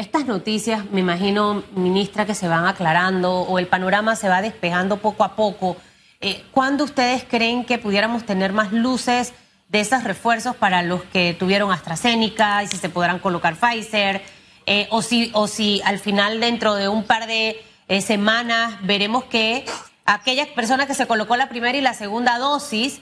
Estas 0.00 0.24
noticias, 0.24 0.90
me 0.90 1.00
imagino, 1.00 1.62
ministra, 1.74 2.24
que 2.24 2.34
se 2.34 2.48
van 2.48 2.66
aclarando 2.66 3.42
o 3.42 3.58
el 3.58 3.66
panorama 3.66 4.16
se 4.16 4.30
va 4.30 4.40
despejando 4.40 4.96
poco 4.96 5.24
a 5.24 5.36
poco. 5.36 5.76
Eh, 6.22 6.42
¿Cuándo 6.52 6.84
ustedes 6.84 7.22
creen 7.28 7.66
que 7.66 7.76
pudiéramos 7.76 8.24
tener 8.24 8.54
más 8.54 8.72
luces? 8.72 9.34
de 9.68 9.78
esos 9.78 10.02
refuerzos 10.02 10.56
para 10.56 10.82
los 10.82 11.04
que 11.04 11.32
tuvieron 11.38 11.70
AstraZeneca 11.70 12.64
y 12.64 12.66
si 12.66 12.76
se 12.76 12.88
podrán 12.88 13.20
colocar 13.20 13.54
Pfizer, 13.54 14.20
eh, 14.66 14.88
o, 14.90 15.00
si, 15.00 15.30
o 15.32 15.46
si 15.46 15.80
al 15.84 16.00
final 16.00 16.40
dentro 16.40 16.74
de 16.74 16.88
un 16.88 17.04
par 17.04 17.28
de 17.28 17.62
eh, 17.86 18.00
semanas 18.00 18.78
veremos 18.82 19.24
que 19.24 19.64
aquellas 20.06 20.48
personas 20.48 20.86
que 20.86 20.94
se 20.94 21.06
colocó 21.06 21.36
la 21.36 21.48
primera 21.48 21.78
y 21.78 21.82
la 21.82 21.94
segunda 21.94 22.38
dosis 22.38 23.00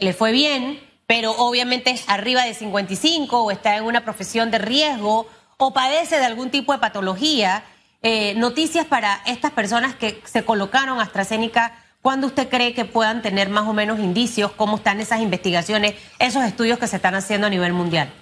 le 0.00 0.12
fue 0.12 0.30
bien, 0.30 0.78
pero 1.08 1.32
obviamente 1.32 1.90
es 1.90 2.08
arriba 2.08 2.44
de 2.44 2.54
55 2.54 3.42
o 3.42 3.50
está 3.50 3.76
en 3.76 3.82
una 3.82 4.04
profesión 4.04 4.52
de 4.52 4.58
riesgo 4.58 5.26
o 5.56 5.72
padece 5.72 6.18
de 6.18 6.24
algún 6.24 6.50
tipo 6.50 6.72
de 6.72 6.78
patología. 6.78 7.64
Eh, 8.02 8.34
noticias 8.34 8.84
para 8.84 9.22
estas 9.24 9.52
personas 9.52 9.94
que 9.94 10.20
se 10.26 10.44
colocaron 10.44 11.00
AstraZeneca 11.00 11.72
¿Cuándo 12.04 12.26
usted 12.26 12.50
cree 12.50 12.74
que 12.74 12.84
puedan 12.84 13.22
tener 13.22 13.48
más 13.48 13.66
o 13.66 13.72
menos 13.72 13.98
indicios? 13.98 14.52
¿Cómo 14.52 14.76
están 14.76 15.00
esas 15.00 15.22
investigaciones, 15.22 15.94
esos 16.18 16.44
estudios 16.44 16.78
que 16.78 16.86
se 16.86 16.96
están 16.96 17.14
haciendo 17.14 17.46
a 17.46 17.50
nivel 17.50 17.72
mundial? 17.72 18.12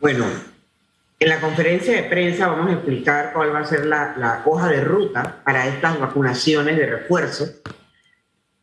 Bueno, 0.00 0.24
en 1.20 1.28
la 1.28 1.40
conferencia 1.40 1.92
de 1.92 2.04
prensa 2.04 2.46
vamos 2.46 2.70
a 2.70 2.72
explicar 2.76 3.34
cuál 3.34 3.54
va 3.54 3.58
a 3.58 3.64
ser 3.66 3.84
la, 3.84 4.40
hoja 4.46 4.68
de 4.68 4.80
ruta 4.80 5.42
para 5.44 5.66
estas 5.66 6.00
vacunaciones 6.00 6.78
de 6.78 6.86
refuerzo, 6.86 7.44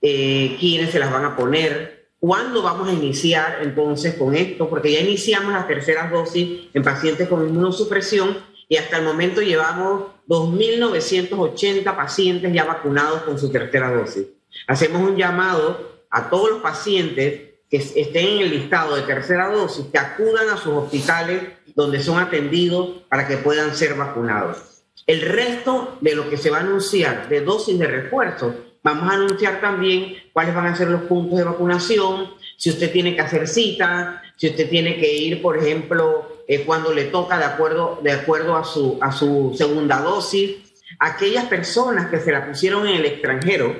eh, 0.01 0.57
quiénes 0.59 0.89
se 0.89 0.97
las 0.97 1.11
van 1.11 1.25
a 1.25 1.35
poner, 1.35 2.00
cuándo 2.21 2.61
vamos 2.61 2.87
a 2.87 2.93
iniciar 2.93 3.57
entonces 3.63 4.13
con 4.13 4.35
esto, 4.35 4.69
porque 4.69 4.91
ya 4.91 4.99
iniciamos 4.99 5.51
las 5.51 5.67
terceras 5.67 6.11
dosis 6.11 6.67
en 6.71 6.83
pacientes 6.83 7.27
con 7.27 7.45
inmunosupresión 7.45 8.37
y 8.69 8.77
hasta 8.77 8.99
el 8.99 9.03
momento 9.03 9.41
llevamos 9.41 10.03
2.980 10.27 11.95
pacientes 11.95 12.53
ya 12.53 12.63
vacunados 12.63 13.23
con 13.23 13.39
su 13.39 13.51
tercera 13.51 13.91
dosis. 13.91 14.27
Hacemos 14.67 15.01
un 15.01 15.17
llamado 15.17 16.03
a 16.11 16.29
todos 16.29 16.51
los 16.51 16.61
pacientes 16.61 17.41
que 17.67 17.77
estén 17.77 18.27
en 18.27 18.41
el 18.41 18.49
listado 18.51 18.95
de 18.95 19.01
tercera 19.01 19.51
dosis, 19.51 19.87
que 19.91 19.97
acudan 19.97 20.47
a 20.49 20.57
sus 20.57 20.73
hospitales 20.73 21.41
donde 21.73 22.03
son 22.03 22.19
atendidos 22.19 23.01
para 23.09 23.27
que 23.27 23.37
puedan 23.37 23.75
ser 23.75 23.95
vacunados. 23.95 24.83
El 25.07 25.21
resto 25.21 25.97
de 26.01 26.15
lo 26.15 26.29
que 26.29 26.37
se 26.37 26.51
va 26.51 26.57
a 26.57 26.61
anunciar 26.61 27.29
de 27.29 27.41
dosis 27.41 27.79
de 27.79 27.87
refuerzo, 27.87 28.53
vamos 28.83 29.11
a 29.11 29.15
anunciar 29.15 29.61
también 29.61 30.15
cuáles 30.33 30.55
van 30.55 30.67
a 30.67 30.75
ser 30.75 30.89
los 30.89 31.03
puntos 31.03 31.37
de 31.37 31.43
vacunación, 31.43 32.31
si 32.57 32.69
usted 32.69 32.91
tiene 32.91 33.15
que 33.15 33.21
hacer 33.21 33.47
cita, 33.47 34.21
si 34.37 34.47
usted 34.47 34.69
tiene 34.69 34.97
que 34.97 35.13
ir, 35.13 35.41
por 35.41 35.57
ejemplo, 35.57 36.43
eh, 36.47 36.63
cuando 36.65 36.93
le 36.93 37.05
toca 37.05 37.37
de 37.37 37.45
acuerdo, 37.45 37.99
de 38.03 38.11
acuerdo 38.11 38.55
a, 38.55 38.63
su, 38.63 38.97
a 39.01 39.11
su 39.11 39.53
segunda 39.57 39.99
dosis. 40.01 40.57
Aquellas 40.99 41.45
personas 41.45 42.09
que 42.09 42.19
se 42.19 42.31
la 42.31 42.45
pusieron 42.45 42.87
en 42.87 42.97
el 42.97 43.05
extranjero, 43.05 43.75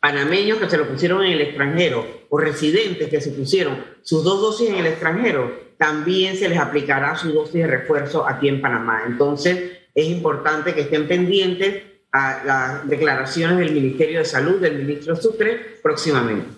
panameños 0.00 0.58
que 0.58 0.68
se 0.68 0.76
lo 0.76 0.88
pusieron 0.88 1.24
en 1.24 1.32
el 1.32 1.40
extranjero 1.40 2.06
o 2.28 2.38
residentes 2.38 3.08
que 3.08 3.20
se 3.20 3.30
pusieron 3.30 3.84
sus 4.02 4.24
dos 4.24 4.40
dosis 4.40 4.70
en 4.70 4.76
el 4.76 4.86
extranjero, 4.86 5.66
también 5.78 6.36
se 6.36 6.48
les 6.48 6.58
aplicará 6.58 7.16
su 7.16 7.32
dosis 7.32 7.54
de 7.54 7.66
refuerzo 7.66 8.26
aquí 8.26 8.48
en 8.48 8.60
Panamá. 8.60 9.04
Entonces, 9.06 9.78
es 9.94 10.06
importante 10.08 10.74
que 10.74 10.82
estén 10.82 11.06
pendientes 11.06 11.82
a 12.16 12.44
las 12.44 12.88
declaraciones 12.88 13.58
del 13.58 13.72
Ministerio 13.72 14.20
de 14.20 14.24
Salud, 14.24 14.60
del 14.60 14.78
ministro 14.78 15.16
Sucre, 15.16 15.78
próximamente. 15.82 16.48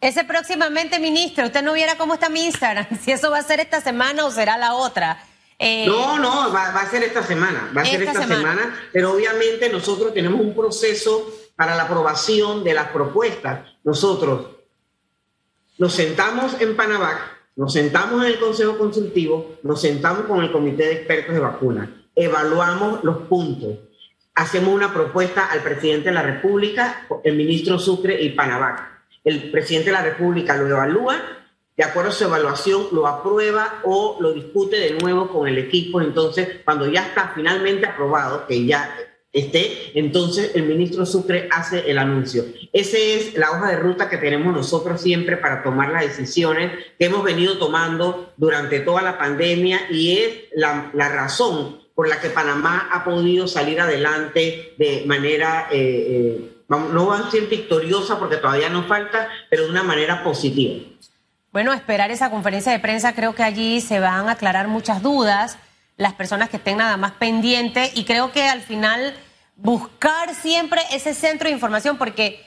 Ese 0.00 0.24
próximamente, 0.24 0.98
ministro, 0.98 1.46
usted 1.46 1.62
no 1.62 1.74
viera 1.74 1.96
cómo 1.96 2.14
está 2.14 2.28
mi 2.28 2.46
Instagram, 2.46 2.86
si 3.02 3.12
eso 3.12 3.30
va 3.30 3.38
a 3.38 3.42
ser 3.42 3.60
esta 3.60 3.80
semana 3.80 4.24
o 4.24 4.30
será 4.30 4.56
la 4.56 4.74
otra. 4.74 5.22
Eh, 5.58 5.86
no, 5.86 6.18
no, 6.18 6.52
va, 6.52 6.68
a 6.68 6.90
ser 6.90 7.02
esta 7.04 7.22
semana, 7.22 7.70
va 7.76 7.82
a 7.82 7.84
ser 7.84 8.02
esta 8.02 8.26
semana. 8.26 8.74
pero 8.92 9.12
obviamente 9.12 9.68
nosotros 9.68 10.12
tenemos 10.12 10.40
un 10.40 10.54
proceso 10.54 11.32
para 11.54 11.76
la 11.76 11.84
aprobación 11.84 12.64
de 12.64 12.74
las 12.74 12.88
propuestas. 12.88 13.60
Nosotros 13.84 14.46
nos 15.78 15.92
sentamos 15.92 16.60
en 16.60 16.76
Panavac, 16.76 17.18
nos 17.56 17.72
sentamos 17.72 18.24
en 18.24 18.32
el 18.32 18.38
Consejo 18.40 18.76
Consultivo, 18.76 19.56
nos 19.62 19.80
sentamos 19.80 20.26
con 20.26 20.42
el 20.42 20.50
Comité 20.50 20.86
de 20.86 20.92
Expertos 20.94 21.34
de 21.34 21.40
Vacunas, 21.40 21.88
evaluamos 22.14 23.04
los 23.04 23.18
puntos, 23.28 23.78
hacemos 24.34 24.74
una 24.74 24.92
propuesta 24.92 25.46
al 25.46 25.60
presidente 25.60 26.08
de 26.08 26.14
la 26.14 26.22
República, 26.22 27.06
el 27.22 27.36
ministro 27.36 27.78
Sucre 27.78 28.20
y 28.20 28.30
Panavac 28.30 28.94
el 29.24 29.50
presidente 29.50 29.90
de 29.90 29.96
la 29.96 30.02
República 30.02 30.56
lo 30.56 30.68
evalúa, 30.68 31.16
de 31.76 31.82
acuerdo 31.82 32.10
a 32.10 32.12
su 32.12 32.24
evaluación, 32.24 32.86
lo 32.92 33.06
aprueba 33.06 33.80
o 33.82 34.18
lo 34.20 34.32
discute 34.32 34.76
de 34.76 34.92
nuevo 34.92 35.28
con 35.28 35.48
el 35.48 35.58
equipo. 35.58 36.00
Entonces, 36.00 36.60
cuando 36.64 36.86
ya 36.88 37.06
está 37.06 37.32
finalmente 37.34 37.86
aprobado, 37.86 38.46
que 38.46 38.64
ya 38.64 38.94
esté, 39.32 39.98
entonces 39.98 40.52
el 40.54 40.64
ministro 40.64 41.04
Sucre 41.04 41.48
hace 41.50 41.90
el 41.90 41.98
anuncio. 41.98 42.44
Esa 42.72 42.98
es 42.98 43.34
la 43.34 43.50
hoja 43.50 43.70
de 43.70 43.76
ruta 43.76 44.08
que 44.08 44.18
tenemos 44.18 44.54
nosotros 44.54 45.00
siempre 45.00 45.36
para 45.36 45.64
tomar 45.64 45.90
las 45.90 46.02
decisiones 46.02 46.70
que 46.96 47.06
hemos 47.06 47.24
venido 47.24 47.58
tomando 47.58 48.32
durante 48.36 48.78
toda 48.78 49.02
la 49.02 49.18
pandemia 49.18 49.90
y 49.90 50.18
es 50.18 50.34
la, 50.54 50.92
razón 50.94 51.80
por 51.94 52.08
la 52.08 52.20
que 52.20 52.30
Panamá 52.30 52.88
ha 52.92 53.04
podido 53.04 53.46
salir 53.46 53.80
adelante 53.80 54.74
de 54.78 55.04
manera, 55.06 55.68
eh, 55.70 56.06
eh, 56.08 56.50
no 56.68 57.06
va 57.06 57.18
a 57.18 57.30
ser 57.30 57.46
victoriosa 57.46 58.18
porque 58.18 58.36
todavía 58.36 58.68
nos 58.68 58.86
falta, 58.86 59.28
pero 59.48 59.64
de 59.64 59.70
una 59.70 59.82
manera 59.82 60.24
positiva. 60.24 60.84
Bueno, 61.52 61.72
esperar 61.72 62.10
esa 62.10 62.30
conferencia 62.30 62.72
de 62.72 62.80
prensa, 62.80 63.14
creo 63.14 63.34
que 63.34 63.44
allí 63.44 63.80
se 63.80 64.00
van 64.00 64.28
a 64.28 64.32
aclarar 64.32 64.66
muchas 64.66 65.02
dudas 65.02 65.56
las 65.96 66.14
personas 66.14 66.50
que 66.50 66.56
estén 66.56 66.78
nada 66.78 66.96
más 66.96 67.12
pendientes 67.12 67.92
y 67.94 68.04
creo 68.04 68.32
que 68.32 68.42
al 68.42 68.60
final 68.60 69.14
buscar 69.56 70.34
siempre 70.34 70.80
ese 70.90 71.14
centro 71.14 71.48
de 71.48 71.54
información 71.54 71.96
porque 71.96 72.44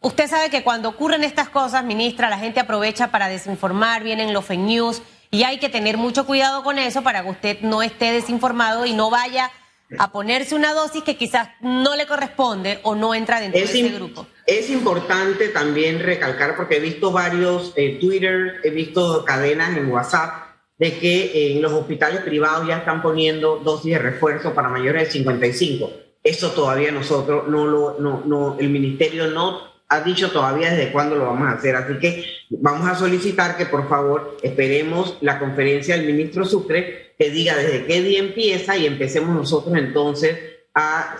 usted 0.00 0.28
sabe 0.28 0.50
que 0.50 0.62
cuando 0.62 0.90
ocurren 0.90 1.24
estas 1.24 1.48
cosas, 1.48 1.84
ministra, 1.84 2.28
la 2.28 2.38
gente 2.38 2.60
aprovecha 2.60 3.10
para 3.10 3.28
desinformar, 3.28 4.02
vienen 4.02 4.34
los 4.34 4.44
fake 4.44 4.60
news 4.60 5.02
y 5.32 5.44
hay 5.44 5.58
que 5.58 5.70
tener 5.70 5.96
mucho 5.96 6.26
cuidado 6.26 6.62
con 6.62 6.78
eso 6.78 7.02
para 7.02 7.22
que 7.22 7.30
usted 7.30 7.60
no 7.62 7.82
esté 7.82 8.12
desinformado 8.12 8.84
y 8.84 8.92
no 8.92 9.08
vaya 9.08 9.50
a 9.98 10.12
ponerse 10.12 10.54
una 10.54 10.74
dosis 10.74 11.02
que 11.02 11.16
quizás 11.16 11.48
no 11.60 11.96
le 11.96 12.06
corresponde 12.06 12.80
o 12.82 12.94
no 12.94 13.14
entra 13.14 13.40
dentro 13.40 13.58
de 13.58 13.64
ese 13.64 13.88
grupo. 13.88 14.26
Es 14.46 14.68
importante 14.68 15.48
también 15.48 16.00
recalcar, 16.00 16.54
porque 16.54 16.76
he 16.76 16.80
visto 16.80 17.12
varios 17.12 17.72
eh, 17.76 17.98
Twitter, 17.98 18.60
he 18.62 18.70
visto 18.70 19.24
cadenas 19.24 19.76
en 19.76 19.90
WhatsApp 19.90 20.48
de 20.78 20.98
que 20.98 21.52
en 21.52 21.62
los 21.62 21.72
hospitales 21.72 22.20
privados 22.20 22.66
ya 22.68 22.78
están 22.78 23.00
poniendo 23.00 23.56
dosis 23.56 23.92
de 23.94 23.98
refuerzo 23.98 24.52
para 24.52 24.68
mayores 24.68 25.04
de 25.04 25.10
55. 25.12 25.90
Eso 26.22 26.50
todavía 26.50 26.92
nosotros 26.92 27.48
no 27.48 27.66
lo, 27.66 27.96
no, 27.98 28.22
no, 28.26 28.56
el 28.58 28.68
ministerio 28.68 29.28
no 29.28 29.71
ha 29.92 30.00
dicho 30.00 30.30
todavía 30.30 30.70
desde 30.70 30.90
cuándo 30.90 31.16
lo 31.16 31.26
vamos 31.26 31.48
a 31.48 31.52
hacer. 31.52 31.76
Así 31.76 31.98
que 31.98 32.24
vamos 32.50 32.88
a 32.88 32.94
solicitar 32.94 33.56
que 33.56 33.66
por 33.66 33.88
favor 33.88 34.38
esperemos 34.42 35.18
la 35.20 35.38
conferencia 35.38 35.96
del 35.96 36.06
ministro 36.06 36.44
Sucre 36.44 37.14
que 37.18 37.30
diga 37.30 37.56
desde 37.56 37.84
qué 37.84 38.00
día 38.00 38.20
empieza 38.20 38.76
y 38.76 38.86
empecemos 38.86 39.34
nosotros 39.34 39.76
entonces 39.76 40.38
a 40.74 41.16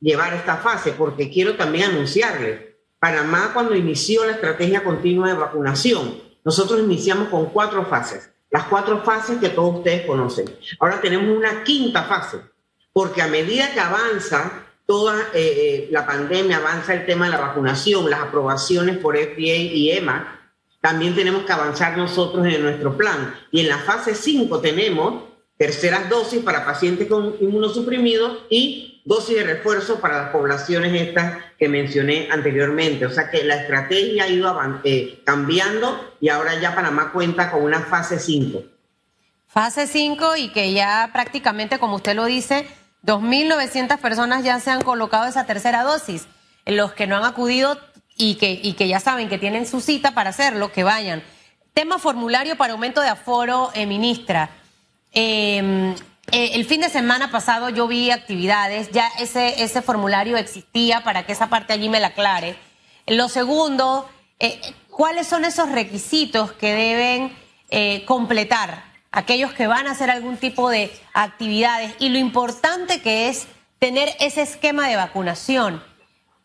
llevar 0.00 0.34
esta 0.34 0.56
fase, 0.56 0.92
porque 0.92 1.30
quiero 1.30 1.56
también 1.56 1.90
anunciarle, 1.90 2.76
Panamá 2.98 3.50
cuando 3.52 3.74
inició 3.74 4.24
la 4.24 4.32
estrategia 4.32 4.84
continua 4.84 5.28
de 5.28 5.34
vacunación, 5.34 6.20
nosotros 6.44 6.80
iniciamos 6.80 7.28
con 7.28 7.46
cuatro 7.46 7.84
fases 7.86 8.32
las 8.52 8.64
cuatro 8.64 9.02
fases 9.02 9.38
que 9.38 9.48
todos 9.48 9.76
ustedes 9.76 10.06
conocen. 10.06 10.44
Ahora 10.78 11.00
tenemos 11.00 11.34
una 11.34 11.64
quinta 11.64 12.04
fase, 12.04 12.38
porque 12.92 13.22
a 13.22 13.26
medida 13.26 13.72
que 13.72 13.80
avanza 13.80 14.66
toda 14.92 15.30
eh, 15.32 15.54
eh, 15.56 15.88
la 15.90 16.04
pandemia, 16.04 16.58
avanza 16.58 16.92
el 16.92 17.06
tema 17.06 17.24
de 17.24 17.30
la 17.30 17.40
vacunación, 17.40 18.10
las 18.10 18.20
aprobaciones 18.20 18.98
por 18.98 19.16
FDA 19.16 19.56
y 19.56 19.90
EMA, 19.90 20.38
también 20.82 21.14
tenemos 21.14 21.44
que 21.44 21.52
avanzar 21.52 21.96
nosotros 21.96 22.46
en 22.46 22.60
nuestro 22.62 22.94
plan. 22.94 23.34
Y 23.50 23.60
en 23.60 23.70
la 23.70 23.78
fase 23.78 24.14
5 24.14 24.60
tenemos 24.60 25.24
terceras 25.56 26.10
dosis 26.10 26.42
para 26.42 26.66
pacientes 26.66 27.08
con 27.08 27.36
inmunosuprimidos 27.40 28.40
y 28.50 29.00
dosis 29.06 29.36
de 29.36 29.44
refuerzo 29.44 29.98
para 29.98 30.24
las 30.24 30.28
poblaciones 30.30 30.92
estas 30.92 31.38
que 31.58 31.70
mencioné 31.70 32.28
anteriormente. 32.30 33.06
O 33.06 33.10
sea 33.10 33.30
que 33.30 33.44
la 33.44 33.62
estrategia 33.62 34.24
ha 34.24 34.28
ido 34.28 34.54
eh, 34.84 35.22
cambiando 35.24 36.16
y 36.20 36.28
ahora 36.28 36.60
ya 36.60 36.74
Panamá 36.74 37.12
cuenta 37.12 37.50
con 37.50 37.62
una 37.62 37.80
fase 37.80 38.18
5. 38.18 38.62
Fase 39.46 39.86
5 39.86 40.36
y 40.36 40.48
que 40.52 40.74
ya 40.74 41.08
prácticamente, 41.14 41.78
como 41.78 41.96
usted 41.96 42.14
lo 42.14 42.26
dice, 42.26 42.66
2.900 43.04 43.98
personas 43.98 44.44
ya 44.44 44.60
se 44.60 44.70
han 44.70 44.82
colocado 44.82 45.26
esa 45.26 45.44
tercera 45.44 45.82
dosis. 45.82 46.26
Los 46.64 46.92
que 46.92 47.06
no 47.06 47.16
han 47.16 47.24
acudido 47.24 47.78
y 48.16 48.36
que, 48.36 48.60
y 48.62 48.74
que 48.74 48.88
ya 48.88 49.00
saben 49.00 49.28
que 49.28 49.38
tienen 49.38 49.66
su 49.66 49.80
cita 49.80 50.12
para 50.12 50.30
hacerlo, 50.30 50.70
que 50.72 50.84
vayan. 50.84 51.22
Tema 51.74 51.98
formulario 51.98 52.56
para 52.56 52.74
aumento 52.74 53.00
de 53.00 53.08
aforo, 53.08 53.70
eh, 53.74 53.86
ministra. 53.86 54.50
Em, 55.12 55.92
eh, 56.30 56.50
el 56.54 56.64
fin 56.64 56.80
de 56.80 56.88
semana 56.88 57.30
pasado 57.30 57.70
yo 57.70 57.88
vi 57.88 58.10
actividades, 58.10 58.90
ya 58.90 59.08
ese, 59.18 59.62
ese 59.62 59.82
formulario 59.82 60.36
existía 60.36 61.02
para 61.02 61.26
que 61.26 61.32
esa 61.32 61.48
parte 61.48 61.72
allí 61.72 61.88
me 61.88 61.98
la 61.98 62.08
aclare. 62.08 62.56
Lo 63.06 63.28
segundo, 63.28 64.08
eh, 64.38 64.60
¿cuáles 64.90 65.26
son 65.26 65.44
esos 65.44 65.70
requisitos 65.70 66.52
que 66.52 66.72
deben 66.74 67.42
completar 68.04 68.91
aquellos 69.12 69.52
que 69.52 69.66
van 69.66 69.86
a 69.86 69.92
hacer 69.92 70.10
algún 70.10 70.36
tipo 70.36 70.68
de 70.70 70.90
actividades? 71.14 71.94
Y 71.98 72.08
lo 72.08 72.18
importante 72.18 73.00
que 73.00 73.28
es 73.28 73.46
tener 73.78 74.08
ese 74.20 74.42
esquema 74.42 74.88
de 74.88 74.96
vacunación. 74.96 75.82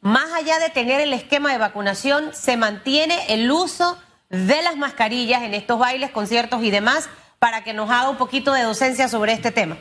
Más 0.01 0.32
allá 0.34 0.60
de 0.60 0.69
tener 0.69 1.01
el 1.01 1.13
esquema 1.13 1.51
de 1.51 1.58
vacunación, 1.58 2.34
se 2.34 2.58
mantiene 2.58 3.17
el 3.30 3.49
uso 3.51 3.97
de 4.30 4.62
las 4.62 4.77
mascarillas 4.77 5.41
en 5.43 5.53
estos 5.53 5.80
bailes, 5.80 6.12
conciertos 6.12 6.63
y 6.63 6.71
demás 6.71 7.10
para 7.39 7.63
que 7.63 7.73
nos 7.73 7.89
haga 7.89 8.10
un 8.10 8.17
poquito 8.17 8.53
de 8.53 8.63
docencia 8.63 9.08
sobre 9.08 9.34
este 9.34 9.51
tema. 9.51 9.77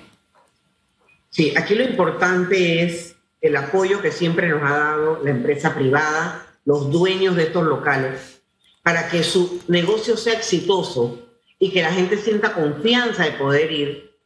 Sí, 1.30 1.54
aquí 1.56 1.74
lo 1.74 1.84
importante 1.84 2.82
es 2.82 3.16
el 3.40 3.56
apoyo 3.56 4.00
que 4.00 4.12
siempre 4.12 4.48
nos 4.48 4.62
ha 4.62 4.76
dado 4.76 5.20
la 5.22 5.30
empresa 5.30 5.74
privada, 5.74 6.46
los 6.64 6.90
dueños 6.90 7.36
de 7.36 7.44
estos 7.44 7.64
locales, 7.64 8.42
para 8.82 9.08
que 9.08 9.22
su 9.22 9.62
negocio 9.68 10.16
sea 10.16 10.34
exitoso 10.34 11.25
y 11.58 11.70
que 11.70 11.82
la 11.82 11.92
gente 11.92 12.16
sienta 12.18 12.54
confianza 12.54 13.24
de 13.24 13.32
poder 13.32 13.72
ir, 13.72 14.16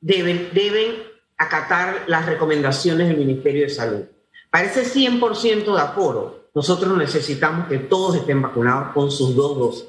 deben, 0.00 0.50
deben 0.52 1.02
acatar 1.36 2.04
las 2.06 2.26
recomendaciones 2.26 3.08
del 3.08 3.18
Ministerio 3.18 3.62
de 3.62 3.70
Salud. 3.70 4.04
Para 4.50 4.64
ese 4.64 4.84
100% 4.84 5.74
de 5.74 5.80
aforo, 5.80 6.48
nosotros 6.54 6.96
necesitamos 6.96 7.68
que 7.68 7.78
todos 7.78 8.16
estén 8.16 8.40
vacunados 8.40 8.92
con 8.92 9.10
sus 9.10 9.34
dos 9.36 9.58
dosis. 9.58 9.88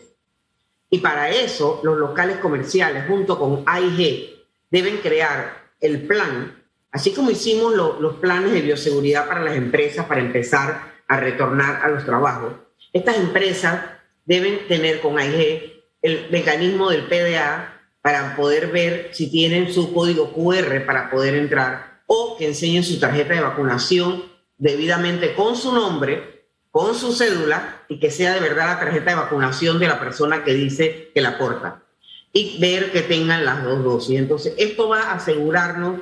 Y 0.89 0.99
para 0.99 1.29
eso, 1.29 1.79
los 1.83 1.97
locales 1.97 2.37
comerciales, 2.37 3.07
junto 3.07 3.39
con 3.39 3.63
AIG, 3.65 4.45
deben 4.69 4.97
crear 4.97 5.71
el 5.79 6.05
plan, 6.05 6.63
así 6.91 7.13
como 7.13 7.31
hicimos 7.31 7.73
los 7.73 8.15
planes 8.15 8.51
de 8.51 8.61
bioseguridad 8.61 9.27
para 9.27 9.43
las 9.43 9.55
empresas 9.55 10.05
para 10.05 10.19
empezar 10.19 10.99
a 11.07 11.19
retornar 11.19 11.81
a 11.83 11.89
los 11.89 12.05
trabajos. 12.05 12.53
Estas 12.91 13.17
empresas 13.17 13.81
deben 14.25 14.67
tener 14.67 14.99
con 14.99 15.17
AIG 15.17 15.78
el 16.01 16.29
mecanismo 16.31 16.89
del 16.89 17.07
PDA 17.07 17.81
para 18.01 18.35
poder 18.35 18.67
ver 18.67 19.09
si 19.13 19.29
tienen 19.29 19.73
su 19.73 19.93
código 19.93 20.31
QR 20.33 20.85
para 20.85 21.09
poder 21.09 21.35
entrar 21.35 22.01
o 22.07 22.37
que 22.37 22.47
enseñen 22.47 22.83
su 22.83 22.99
tarjeta 22.99 23.33
de 23.33 23.41
vacunación 23.41 24.23
debidamente 24.57 25.33
con 25.33 25.55
su 25.55 25.71
nombre 25.71 26.39
con 26.71 26.95
su 26.95 27.13
cédula 27.13 27.83
y 27.87 27.99
que 27.99 28.11
sea 28.11 28.33
de 28.33 28.39
verdad 28.39 28.67
la 28.67 28.79
tarjeta 28.79 29.11
de 29.11 29.17
vacunación 29.17 29.79
de 29.79 29.87
la 29.87 29.99
persona 29.99 30.43
que 30.43 30.53
dice 30.53 31.11
que 31.13 31.21
la 31.21 31.37
porta 31.37 31.83
y 32.31 32.59
ver 32.59 32.91
que 32.91 33.01
tengan 33.01 33.43
las 33.43 33.63
dos 33.63 33.83
dosis. 33.83 34.19
Entonces, 34.19 34.53
esto 34.57 34.87
va 34.87 35.01
a 35.01 35.13
asegurarnos 35.15 36.01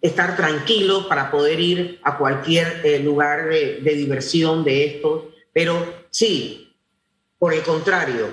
estar 0.00 0.36
tranquilos 0.36 1.06
para 1.06 1.30
poder 1.30 1.60
ir 1.60 2.00
a 2.02 2.18
cualquier 2.18 2.80
eh, 2.84 2.98
lugar 2.98 3.48
de, 3.48 3.80
diversión 3.80 4.64
de 4.64 4.86
esto. 4.86 5.30
Pero 5.52 6.06
sí, 6.10 6.74
por 7.38 7.54
el 7.54 7.62
contrario, 7.62 8.26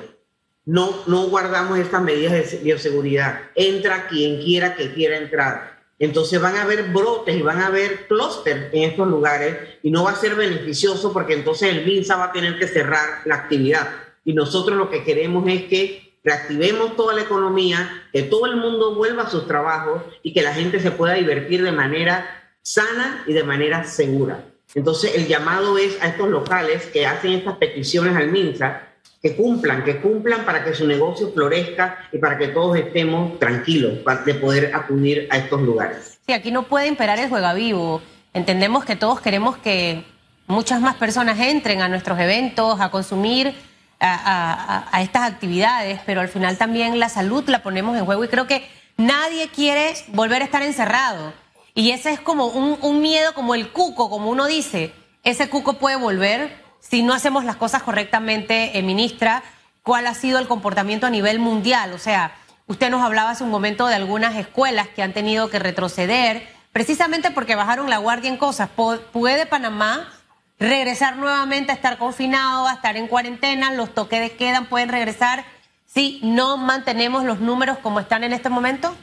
no, 0.65 1.03
no 1.07 1.27
guardamos 1.27 1.77
estas 1.79 2.01
medidas 2.01 2.51
de 2.51 2.57
bioseguridad. 2.57 3.41
Entra 3.55 4.07
quien 4.07 4.41
quiera 4.41 4.75
que 4.75 4.93
quiera 4.93 5.17
entrar 5.17 5.73
entonces 6.03 6.41
van 6.41 6.57
a 6.57 6.63
haber 6.63 6.91
brotes 6.91 7.33
y 7.33 7.41
van 7.41 7.61
a 7.61 7.67
haber 7.67 8.07
clústeres 8.07 8.73
en 8.73 8.83
estos 8.83 9.07
lugares 9.07 9.57
y 9.83 9.89
no 9.89 10.03
va 10.03 10.11
a 10.11 10.15
ser 10.15 10.35
beneficioso 10.35 11.13
porque 11.13 11.33
entonces 11.33 11.69
el 11.69 11.85
MINSA 11.85 12.17
va 12.17 12.25
a 12.25 12.31
tener 12.33 12.59
que 12.59 12.67
cerrar 12.67 13.21
la 13.23 13.35
actividad. 13.35 13.89
Y 14.25 14.33
nosotros 14.33 14.77
lo 14.77 14.89
que 14.89 15.05
queremos 15.05 15.47
es 15.47 15.63
que 15.63 16.17
reactivemos 16.21 16.97
toda 16.97 17.13
la 17.13 17.21
economía, 17.21 18.09
que 18.11 18.23
todo 18.23 18.47
el 18.47 18.57
mundo 18.57 18.95
vuelva 18.95 19.23
a 19.23 19.29
sus 19.29 19.47
trabajos 19.47 20.01
y 20.23 20.33
que 20.33 20.41
la 20.41 20.53
gente 20.53 20.81
se 20.81 20.91
pueda 20.91 21.13
divertir 21.13 21.63
de 21.63 21.71
manera 21.71 22.51
sana 22.61 23.23
y 23.25 23.31
de 23.31 23.43
manera 23.43 23.85
segura. 23.85 24.43
Entonces 24.75 25.15
el 25.15 25.27
llamado 25.27 25.77
es 25.77 26.01
a 26.01 26.07
estos 26.07 26.27
locales 26.27 26.85
que 26.87 27.05
hacen 27.05 27.31
estas 27.31 27.55
peticiones 27.55 28.13
al 28.15 28.29
MINSA 28.29 28.92
que 29.23 29.37
cumplan, 29.37 29.85
que 29.85 30.01
cumplan 30.01 30.43
para 30.43 30.65
que 30.65 30.75
su 30.75 30.85
negocio 30.85 31.31
florezca 31.31 32.09
y 32.11 32.17
para 32.17 32.37
que 32.37 32.49
todos 32.49 32.77
estemos 32.77 33.39
tranquilos 33.39 33.99
de 34.25 34.33
poder 34.33 34.75
acudir 34.75 35.29
a 35.31 35.37
estos 35.37 35.61
lugares. 35.61 36.19
Sí, 36.27 36.33
aquí 36.33 36.51
no 36.51 36.63
puede 36.63 36.87
imperar 36.87 37.17
el 37.19 37.29
juega 37.29 37.53
vivo. 37.53 38.01
Entendemos 38.33 38.83
que 38.83 38.97
todos 38.97 39.21
queremos 39.21 39.55
que 39.57 40.03
muchas 40.47 40.81
más 40.81 40.95
personas 40.95 41.39
entren 41.39 41.81
a 41.81 41.87
nuestros 41.87 42.19
eventos, 42.19 42.81
a 42.81 42.91
consumir 42.91 43.55
a, 44.01 44.99
estas 45.01 45.31
actividades, 45.31 46.01
pero 46.05 46.19
al 46.19 46.27
final 46.27 46.57
también 46.57 46.99
la 46.99 47.07
salud 47.07 47.47
la 47.47 47.63
ponemos 47.63 47.97
en 47.97 48.03
juego 48.03 48.25
y 48.25 48.27
creo 48.27 48.45
que 48.45 48.67
nadie 48.97 49.47
quiere 49.47 49.93
volver 50.09 50.41
a 50.41 50.45
estar 50.45 50.63
encerrado. 50.63 51.31
Y 51.73 51.91
ese 51.91 52.11
es 52.11 52.19
como 52.19 52.47
un, 52.47 52.77
un 52.81 53.01
miedo, 53.01 53.33
como 53.33 53.55
el 53.55 53.69
cuco, 53.69 54.09
como 54.09 54.29
uno 54.29 54.47
dice, 54.47 54.91
ese 55.23 55.49
cuco 55.49 55.75
puede 55.75 55.95
volver 55.95 56.62
si 56.89 57.01
no 57.01 57.13
hacemos 57.13 57.45
las 57.45 57.55
cosas 57.55 57.81
correctamente, 57.81 58.77
eh, 58.77 58.83
ministra, 58.83 59.41
cuál 59.83 60.05
ha 60.05 60.13
sido 60.13 60.37
el 60.37 60.47
comportamiento 60.47 61.07
a 61.07 61.09
nivel 61.09 61.39
mundial. 61.39 61.93
O 61.93 61.97
sea, 61.97 62.35
usted 62.67 62.89
nos 62.89 63.01
hablaba 63.01 63.31
hace 63.31 63.43
un 63.43 63.49
momento 63.49 63.87
de 63.87 63.95
algunas 63.95 64.35
escuelas 64.35 64.89
que 64.89 65.01
han 65.01 65.13
tenido 65.13 65.49
que 65.49 65.59
retroceder 65.59 66.45
precisamente 66.73 67.31
porque 67.31 67.55
bajaron 67.55 67.89
la 67.89 67.97
guardia 67.99 68.29
en 68.29 68.37
cosas. 68.37 68.69
¿Puede 68.69 69.45
Panamá 69.45 70.11
regresar 70.59 71.15
nuevamente 71.15 71.71
a 71.71 71.75
estar 71.75 71.97
confinado, 71.97 72.67
a 72.67 72.73
estar 72.73 72.97
en 72.97 73.07
cuarentena? 73.07 73.73
¿Los 73.73 73.93
toques 73.93 74.19
de 74.19 74.31
quedan 74.35 74.67
pueden 74.67 74.89
regresar 74.89 75.45
si 75.85 76.19
no 76.21 76.57
mantenemos 76.57 77.23
los 77.23 77.39
números 77.39 77.77
como 77.77 78.01
están 78.01 78.25
en 78.25 78.33
este 78.33 78.49
momento? 78.49 78.93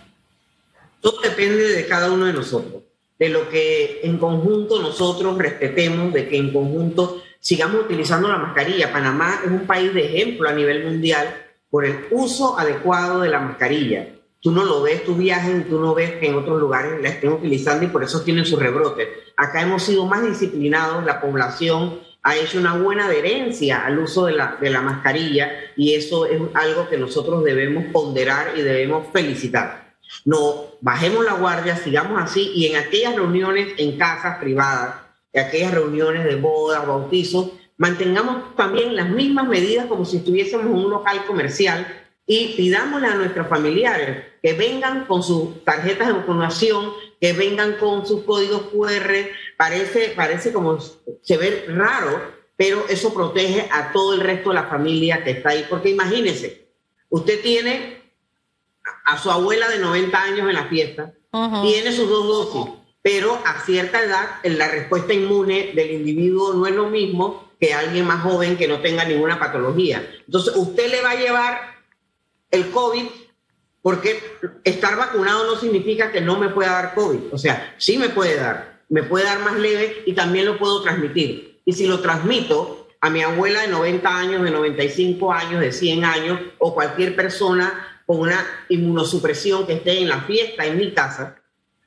Todo 1.00 1.18
depende 1.22 1.68
de 1.68 1.86
cada 1.86 2.10
uno 2.10 2.26
de 2.26 2.34
nosotros, 2.34 2.82
de 3.18 3.30
lo 3.30 3.48
que 3.48 4.00
en 4.02 4.18
conjunto 4.18 4.82
nosotros 4.82 5.38
respetemos, 5.38 6.12
de 6.12 6.28
que 6.28 6.36
en 6.36 6.52
conjunto 6.52 7.22
sigamos 7.40 7.84
utilizando 7.84 8.28
la 8.28 8.38
mascarilla. 8.38 8.92
Panamá 8.92 9.40
es 9.44 9.50
un 9.50 9.66
país 9.66 9.92
de 9.92 10.04
ejemplo 10.04 10.48
a 10.48 10.52
nivel 10.52 10.84
mundial 10.84 11.34
por 11.70 11.84
el 11.84 12.06
uso 12.10 12.58
adecuado 12.58 13.20
de 13.20 13.28
la 13.28 13.40
mascarilla. 13.40 14.08
Tú 14.40 14.52
no 14.52 14.64
lo 14.64 14.82
ves, 14.82 15.04
tú 15.04 15.16
viajas 15.16 15.50
y 15.60 15.68
tú 15.68 15.80
no 15.80 15.94
ves 15.94 16.12
que 16.12 16.28
en 16.28 16.34
otros 16.34 16.58
lugares 16.58 17.00
la 17.02 17.10
estén 17.10 17.32
utilizando 17.32 17.84
y 17.84 17.88
por 17.88 18.02
eso 18.02 18.22
tienen 18.22 18.46
su 18.46 18.56
rebrote. 18.56 19.08
Acá 19.36 19.62
hemos 19.62 19.82
sido 19.82 20.06
más 20.06 20.22
disciplinados, 20.22 21.04
la 21.04 21.20
población 21.20 22.00
ha 22.22 22.36
hecho 22.36 22.58
una 22.58 22.76
buena 22.76 23.06
adherencia 23.06 23.84
al 23.84 23.98
uso 23.98 24.26
de 24.26 24.32
la, 24.32 24.56
de 24.60 24.70
la 24.70 24.80
mascarilla 24.80 25.50
y 25.76 25.94
eso 25.94 26.26
es 26.26 26.40
algo 26.54 26.88
que 26.88 26.98
nosotros 26.98 27.44
debemos 27.44 27.84
ponderar 27.92 28.52
y 28.56 28.62
debemos 28.62 29.06
felicitar. 29.12 29.94
No 30.24 30.74
bajemos 30.80 31.24
la 31.24 31.34
guardia, 31.34 31.76
sigamos 31.76 32.20
así 32.20 32.50
y 32.54 32.66
en 32.66 32.76
aquellas 32.76 33.14
reuniones 33.14 33.68
en 33.76 33.96
casas 33.96 34.38
privadas, 34.38 34.94
en 35.32 35.46
aquellas 35.46 35.72
reuniones 35.72 36.24
de 36.24 36.36
bodas, 36.36 36.86
bautizos, 36.86 37.50
mantengamos 37.76 38.54
también 38.56 38.94
las 38.94 39.08
mismas 39.08 39.48
medidas 39.48 39.86
como 39.86 40.04
si 40.04 40.18
estuviésemos 40.18 40.66
en 40.66 40.72
un 40.72 40.90
local 40.90 41.24
comercial 41.26 41.86
y 42.26 42.54
pidámosle 42.56 43.08
a 43.08 43.14
nuestros 43.14 43.48
familiares 43.48 44.24
que 44.42 44.52
vengan 44.52 45.06
con 45.06 45.22
sus 45.22 45.64
tarjetas 45.64 46.08
de 46.08 46.12
vacunación, 46.12 46.92
que 47.20 47.32
vengan 47.32 47.72
con 47.74 48.06
sus 48.06 48.22
códigos 48.22 48.62
QR. 48.72 49.12
Parece, 49.56 50.12
parece 50.14 50.52
como 50.52 50.78
se 50.78 51.36
ve 51.36 51.64
raro, 51.68 52.22
pero 52.56 52.86
eso 52.88 53.12
protege 53.12 53.68
a 53.72 53.92
todo 53.92 54.14
el 54.14 54.20
resto 54.20 54.50
de 54.50 54.54
la 54.54 54.64
familia 54.64 55.24
que 55.24 55.32
está 55.32 55.50
ahí. 55.50 55.66
Porque 55.68 55.90
imagínese, 55.90 56.68
usted 57.08 57.40
tiene 57.42 58.00
a 59.04 59.18
su 59.18 59.30
abuela 59.30 59.68
de 59.68 59.78
90 59.78 60.22
años 60.22 60.48
en 60.48 60.54
la 60.54 60.66
fiesta, 60.66 61.12
tiene 61.62 61.92
sus 61.92 62.08
dos 62.08 62.26
dosis, 62.26 62.72
pero 63.02 63.40
a 63.44 63.60
cierta 63.60 64.02
edad 64.02 64.28
la 64.44 64.68
respuesta 64.68 65.14
inmune 65.14 65.72
del 65.74 65.90
individuo 65.92 66.52
no 66.54 66.66
es 66.66 66.74
lo 66.74 66.88
mismo 66.90 67.50
que 67.58 67.74
alguien 67.74 68.06
más 68.06 68.22
joven 68.22 68.56
que 68.56 68.68
no 68.68 68.80
tenga 68.80 69.04
ninguna 69.04 69.38
patología. 69.38 70.06
Entonces, 70.24 70.54
usted 70.56 70.90
le 70.90 71.02
va 71.02 71.10
a 71.10 71.20
llevar 71.20 71.60
el 72.50 72.70
COVID 72.70 73.06
porque 73.82 74.20
estar 74.64 74.96
vacunado 74.96 75.46
no 75.46 75.58
significa 75.58 76.10
que 76.10 76.20
no 76.20 76.38
me 76.38 76.50
pueda 76.50 76.72
dar 76.72 76.94
COVID. 76.94 77.32
O 77.32 77.38
sea, 77.38 77.74
sí 77.78 77.96
me 77.98 78.10
puede 78.10 78.36
dar, 78.36 78.80
me 78.88 79.02
puede 79.02 79.24
dar 79.24 79.40
más 79.40 79.58
leve 79.58 80.02
y 80.06 80.14
también 80.14 80.46
lo 80.46 80.58
puedo 80.58 80.82
transmitir. 80.82 81.60
Y 81.64 81.72
si 81.72 81.86
lo 81.86 82.00
transmito 82.00 82.88
a 83.00 83.08
mi 83.08 83.22
abuela 83.22 83.62
de 83.62 83.68
90 83.68 84.18
años, 84.18 84.42
de 84.42 84.50
95 84.50 85.32
años, 85.32 85.60
de 85.60 85.72
100 85.72 86.04
años 86.04 86.40
o 86.58 86.74
cualquier 86.74 87.16
persona 87.16 88.02
con 88.04 88.20
una 88.20 88.44
inmunosupresión 88.68 89.66
que 89.66 89.74
esté 89.74 89.98
en 89.98 90.08
la 90.08 90.22
fiesta 90.22 90.66
en 90.66 90.76
mi 90.76 90.92
casa, 90.92 91.39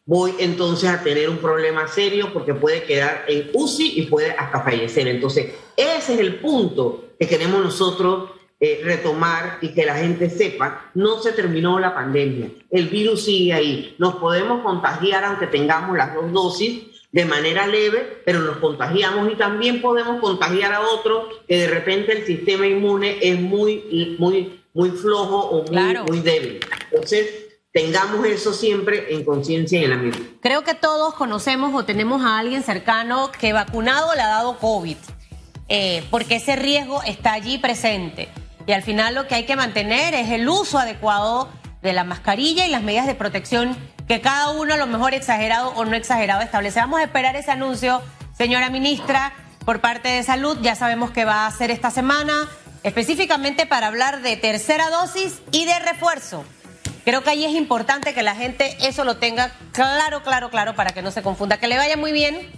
voy 0.06 0.34
entonces 0.40 0.90
a 0.90 1.02
tener 1.02 1.30
un 1.30 1.38
problema 1.38 1.88
serio 1.88 2.32
porque 2.34 2.54
puede 2.54 2.84
quedar 2.84 3.26
en 3.28 3.50
UCI 3.54 4.00
y 4.00 4.02
puede 4.08 4.32
hasta 4.32 4.62
fallecer. 4.62 5.08
Entonces, 5.08 5.54
ese 5.78 6.14
es 6.14 6.20
el 6.20 6.36
punto 6.36 7.06
que 7.20 7.28
queremos 7.28 7.64
nosotros 7.64 8.32
eh, 8.60 8.82
retomar 8.84 9.58
y 9.62 9.74
que 9.74 9.86
la 9.86 9.96
gente 9.96 10.30
sepa, 10.30 10.92
no 10.94 11.22
se 11.22 11.34
terminó 11.34 11.80
la 11.80 11.94
pandemia, 11.94 12.50
el 12.72 12.88
virus 12.88 13.26
sigue 13.26 13.52
ahí, 13.52 13.96
nos 13.98 14.16
podemos 14.16 14.62
contagiar 14.64 15.26
aunque 15.26 15.48
tengamos 15.48 15.98
las 15.98 16.14
dos 16.14 16.32
dosis 16.32 16.84
de 17.12 17.26
manera 17.26 17.68
leve, 17.68 18.22
pero 18.26 18.40
nos 18.40 18.58
contagiamos 18.58 19.30
y 19.32 19.36
también 19.36 19.82
podemos 19.82 20.22
contagiar 20.22 20.72
a 20.74 20.82
otros 20.82 21.42
que 21.48 21.58
de 21.58 21.68
repente 21.68 22.14
el 22.14 22.26
sistema 22.26 22.66
inmune 22.66 23.18
es 23.22 23.38
muy, 23.40 24.16
muy, 24.18 24.62
muy 24.74 24.92
flojo 24.92 25.40
o 25.40 25.66
muy, 25.70 25.98
muy 26.08 26.20
débil. 26.22 26.60
Entonces, 26.90 27.43
tengamos 27.74 28.26
eso 28.28 28.54
siempre 28.54 29.14
en 29.16 29.26
conciencia 29.26 29.82
y 29.82 29.84
en 29.84 29.90
la 29.90 29.98
misma. 29.98 30.26
Creo 30.42 30.64
que 30.64 30.76
todos 30.76 31.16
conocemos 31.16 31.74
o 31.74 31.84
tenemos 31.84 32.24
a 32.24 32.38
alguien 32.38 32.64
cercano 32.64 33.32
que 33.32 33.52
vacunado 33.52 34.14
le 34.14 34.22
ha 34.22 34.28
dado 34.28 34.60
COVID, 34.60 34.96
eh, 35.70 36.06
porque 36.12 36.36
ese 36.36 36.56
riesgo 36.56 37.02
está 37.04 37.34
allí 37.34 37.58
presente. 37.58 38.30
Y 38.68 38.72
al 38.72 38.84
final 38.84 39.16
lo 39.16 39.28
que 39.28 39.36
hay 39.36 39.46
que 39.46 39.56
mantener 39.56 40.14
es 40.14 40.30
el 40.30 40.48
uso 40.48 40.78
adecuado 40.78 41.50
de 41.82 41.94
la 41.94 42.04
mascarilla 42.04 42.66
y 42.66 42.70
las 42.70 42.84
medidas 42.84 43.08
de 43.08 43.16
protección 43.16 43.76
que 44.08 44.22
cada 44.22 44.52
uno, 44.52 44.76
a 44.76 44.78
lo 44.78 44.88
mejor 44.88 45.14
exagerado 45.14 45.70
o 45.70 45.84
no 45.84 45.96
exagerado, 45.96 46.42
establece. 46.42 46.80
Vamos 46.80 47.00
a 47.00 47.04
esperar 47.04 47.36
ese 47.36 47.52
anuncio, 47.52 48.02
señora 48.38 48.70
ministra, 48.70 49.34
por 49.66 49.82
parte 49.82 50.10
de 50.10 50.24
salud. 50.24 50.58
Ya 50.62 50.76
sabemos 50.76 51.12
que 51.12 51.26
va 51.26 51.48
a 51.48 51.52
ser 51.52 51.72
esta 51.72 51.90
semana, 51.90 52.48
específicamente 52.84 53.66
para 53.66 53.88
hablar 53.88 54.22
de 54.22 54.38
tercera 54.38 54.90
dosis 54.92 55.42
y 55.52 55.66
de 55.66 55.80
refuerzo. 55.80 56.46
Creo 57.04 57.24
que 57.24 57.32
ahí 57.32 57.44
es 57.44 57.54
importante 57.54 58.14
que 58.14 58.24
la 58.24 58.36
gente 58.36 58.78
eso 58.82 59.04
lo 59.04 59.18
tenga 59.18 59.52
claro, 59.74 60.24
claro, 60.24 60.50
claro, 60.50 60.76
para 60.76 60.92
que 60.92 61.02
no 61.02 61.12
se 61.12 61.22
confunda. 61.22 61.58
Que 61.58 61.68
le 61.68 61.78
vaya 61.78 61.98
muy 61.98 62.12
bien. 62.12 62.50